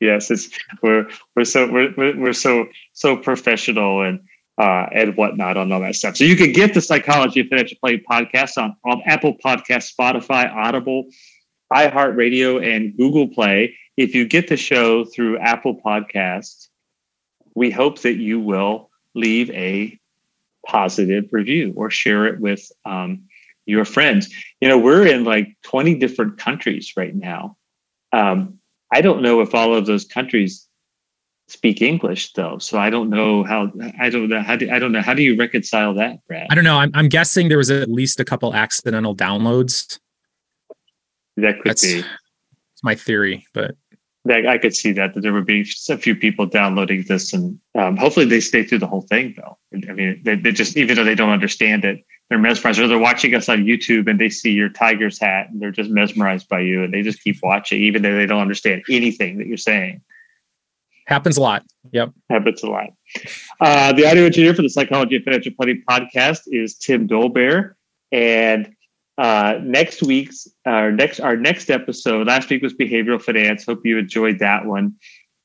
yes, 0.00 0.30
it's 0.30 0.48
we're 0.80 1.08
we're 1.34 1.44
so 1.44 1.70
we're 1.70 1.92
we're 1.96 2.32
so 2.32 2.68
so 2.92 3.16
professional 3.16 4.02
and 4.02 4.20
uh, 4.58 4.86
and 4.92 5.16
whatnot 5.16 5.56
on 5.56 5.72
all 5.72 5.80
that 5.80 5.94
stuff. 5.94 6.16
So 6.16 6.24
you 6.24 6.36
can 6.36 6.52
get 6.52 6.74
the 6.74 6.80
Psychology 6.80 7.40
of 7.40 7.48
Financial 7.48 7.76
Planning 7.80 8.02
podcast 8.08 8.58
on, 8.58 8.76
on 8.84 9.02
Apple 9.06 9.36
Podcast, 9.44 9.92
Spotify, 9.92 10.52
Audible, 10.52 11.06
iHeartRadio, 11.72 12.64
and 12.64 12.96
Google 12.96 13.28
Play. 13.28 13.76
If 13.96 14.14
you 14.14 14.26
get 14.26 14.48
the 14.48 14.56
show 14.56 15.04
through 15.04 15.38
Apple 15.38 15.80
Podcasts, 15.84 16.68
we 17.54 17.70
hope 17.70 18.00
that 18.00 18.16
you 18.16 18.40
will 18.40 18.90
leave 19.14 19.50
a 19.50 19.98
positive 20.66 21.24
review 21.32 21.72
or 21.76 21.90
share 21.90 22.26
it 22.26 22.40
with 22.40 22.70
um, 22.84 23.24
your 23.66 23.84
friends. 23.84 24.32
You 24.60 24.68
know, 24.68 24.78
we're 24.78 25.06
in 25.06 25.24
like 25.24 25.56
20 25.64 25.96
different 25.96 26.38
countries 26.38 26.92
right 26.96 27.14
now. 27.14 27.56
Um, 28.12 28.58
I 28.92 29.00
don't 29.00 29.22
know 29.22 29.40
if 29.40 29.54
all 29.54 29.74
of 29.74 29.86
those 29.86 30.04
countries 30.04 30.68
speak 31.52 31.82
English 31.82 32.32
though. 32.32 32.58
So 32.58 32.78
I 32.78 32.90
don't 32.90 33.10
know 33.10 33.44
how 33.44 33.70
I 34.00 34.08
don't 34.10 34.28
know 34.28 34.40
how 34.40 34.56
do 34.56 34.70
I 34.70 34.78
don't 34.78 34.92
know 34.92 35.02
how 35.02 35.14
do 35.14 35.22
you 35.22 35.36
reconcile 35.36 35.94
that, 35.94 36.26
Brad? 36.26 36.46
I 36.50 36.54
don't 36.54 36.64
know. 36.64 36.78
I'm 36.78 36.90
I'm 36.94 37.08
guessing 37.08 37.48
there 37.48 37.58
was 37.58 37.70
at 37.70 37.90
least 37.90 38.18
a 38.20 38.24
couple 38.24 38.54
accidental 38.54 39.14
downloads. 39.14 39.98
That 41.36 41.56
could 41.60 41.70
That's, 41.70 41.82
be. 41.82 41.98
It's 42.00 42.82
my 42.82 42.94
theory, 42.94 43.46
but 43.54 43.76
that 44.24 44.46
I 44.46 44.58
could 44.58 44.74
see 44.74 44.92
that 44.92 45.14
that 45.14 45.20
there 45.20 45.32
would 45.32 45.46
be 45.46 45.66
a 45.88 45.96
few 45.98 46.14
people 46.14 46.46
downloading 46.46 47.04
this, 47.08 47.32
and 47.32 47.58
um, 47.74 47.96
hopefully 47.96 48.26
they 48.26 48.40
stay 48.40 48.64
through 48.64 48.78
the 48.78 48.86
whole 48.86 49.02
thing. 49.02 49.34
Though 49.36 49.58
I 49.88 49.92
mean, 49.92 50.20
they, 50.24 50.36
they 50.36 50.52
just 50.52 50.76
even 50.76 50.96
though 50.96 51.04
they 51.04 51.14
don't 51.14 51.30
understand 51.30 51.84
it, 51.84 52.04
they're 52.28 52.38
mesmerized. 52.38 52.80
Or 52.80 52.88
they're 52.88 52.98
watching 52.98 53.34
us 53.34 53.48
on 53.48 53.64
YouTube 53.64 54.08
and 54.08 54.18
they 54.18 54.28
see 54.30 54.52
your 54.52 54.68
Tigers 54.68 55.18
hat, 55.18 55.50
and 55.50 55.60
they're 55.60 55.70
just 55.70 55.90
mesmerized 55.90 56.48
by 56.48 56.60
you, 56.60 56.82
and 56.82 56.94
they 56.94 57.02
just 57.02 57.22
keep 57.22 57.36
watching, 57.42 57.82
even 57.82 58.02
though 58.02 58.16
they 58.16 58.26
don't 58.26 58.40
understand 58.40 58.82
anything 58.88 59.38
that 59.38 59.46
you're 59.46 59.56
saying. 59.56 60.00
Happens 61.12 61.36
a 61.36 61.42
lot. 61.42 61.62
Yep. 61.92 62.14
Happens 62.30 62.62
a 62.62 62.70
lot. 62.70 62.86
Uh, 63.60 63.92
the 63.92 64.06
audio 64.08 64.24
engineer 64.24 64.54
for 64.54 64.62
the 64.62 64.70
Psychology 64.70 65.16
of 65.16 65.24
Financial 65.24 65.52
Planning 65.54 65.82
podcast 65.86 66.40
is 66.46 66.74
Tim 66.78 67.06
Dolbear. 67.06 67.74
And 68.12 68.74
uh, 69.18 69.58
next 69.60 70.02
week's 70.02 70.48
our 70.64 70.90
next 70.90 71.20
our 71.20 71.36
next 71.36 71.68
episode, 71.68 72.28
last 72.28 72.48
week 72.48 72.62
was 72.62 72.72
behavioral 72.72 73.20
finance. 73.20 73.66
Hope 73.66 73.84
you 73.84 73.98
enjoyed 73.98 74.38
that 74.38 74.64
one. 74.64 74.94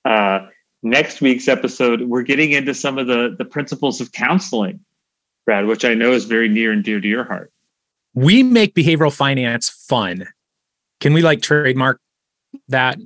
Uh, 0.06 0.48
next 0.84 1.20
week's 1.20 1.50
episode, 1.50 2.04
we're 2.04 2.22
getting 2.22 2.54
into 2.54 2.74
some 2.74 2.98
of 2.98 3.08
the 3.08 3.36
the 3.38 3.44
principles 3.44 4.00
of 4.00 4.14
counseling, 4.14 4.80
Brad, 5.46 5.66
which 5.66 5.84
I 5.84 5.96
know 5.96 6.14
is 6.14 6.24
very 6.24 6.48
near 6.48 6.72
and 6.72 6.82
dear 6.82 7.02
to 7.02 7.08
your 7.10 7.26
heart. 7.26 7.52
We 8.14 8.42
make 8.42 8.74
behavioral 8.74 9.14
finance 9.14 9.70
fun. 9.70 10.28
Can 11.02 11.12
we 11.12 11.22
like 11.22 11.42
trademark 11.42 12.00
that? 12.70 12.98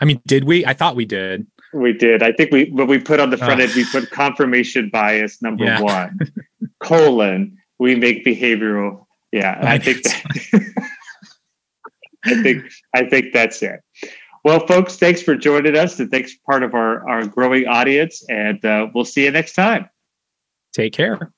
I 0.00 0.04
mean, 0.04 0.20
did 0.26 0.42
we? 0.42 0.66
I 0.66 0.72
thought 0.72 0.96
we 0.96 1.04
did. 1.04 1.46
We 1.72 1.92
did. 1.92 2.22
I 2.22 2.32
think 2.32 2.50
we 2.50 2.70
what 2.70 2.88
we 2.88 2.98
put 2.98 3.20
on 3.20 3.30
the 3.30 3.36
front 3.36 3.60
end, 3.60 3.72
we 3.74 3.84
put 3.84 4.10
confirmation 4.10 4.88
bias 4.90 5.42
number 5.42 5.64
yeah. 5.64 5.80
one, 5.80 6.18
colon, 6.82 7.58
we 7.78 7.94
make 7.94 8.24
behavioral. 8.24 9.06
Yeah. 9.32 9.58
I 9.62 9.78
think 9.78 10.02
that 10.02 10.84
I 12.24 12.42
think 12.42 12.64
I 12.94 13.04
think 13.04 13.32
that's 13.32 13.62
it. 13.62 13.80
Well, 14.44 14.66
folks, 14.66 14.96
thanks 14.96 15.20
for 15.20 15.36
joining 15.36 15.76
us 15.76 15.98
and 16.00 16.10
thanks 16.10 16.32
for 16.32 16.38
part 16.52 16.62
of 16.62 16.74
our, 16.74 17.08
our 17.08 17.26
growing 17.26 17.66
audience. 17.66 18.24
And 18.28 18.64
uh, 18.64 18.88
we'll 18.94 19.04
see 19.04 19.24
you 19.24 19.30
next 19.30 19.52
time. 19.52 19.90
Take 20.72 20.92
care. 20.92 21.32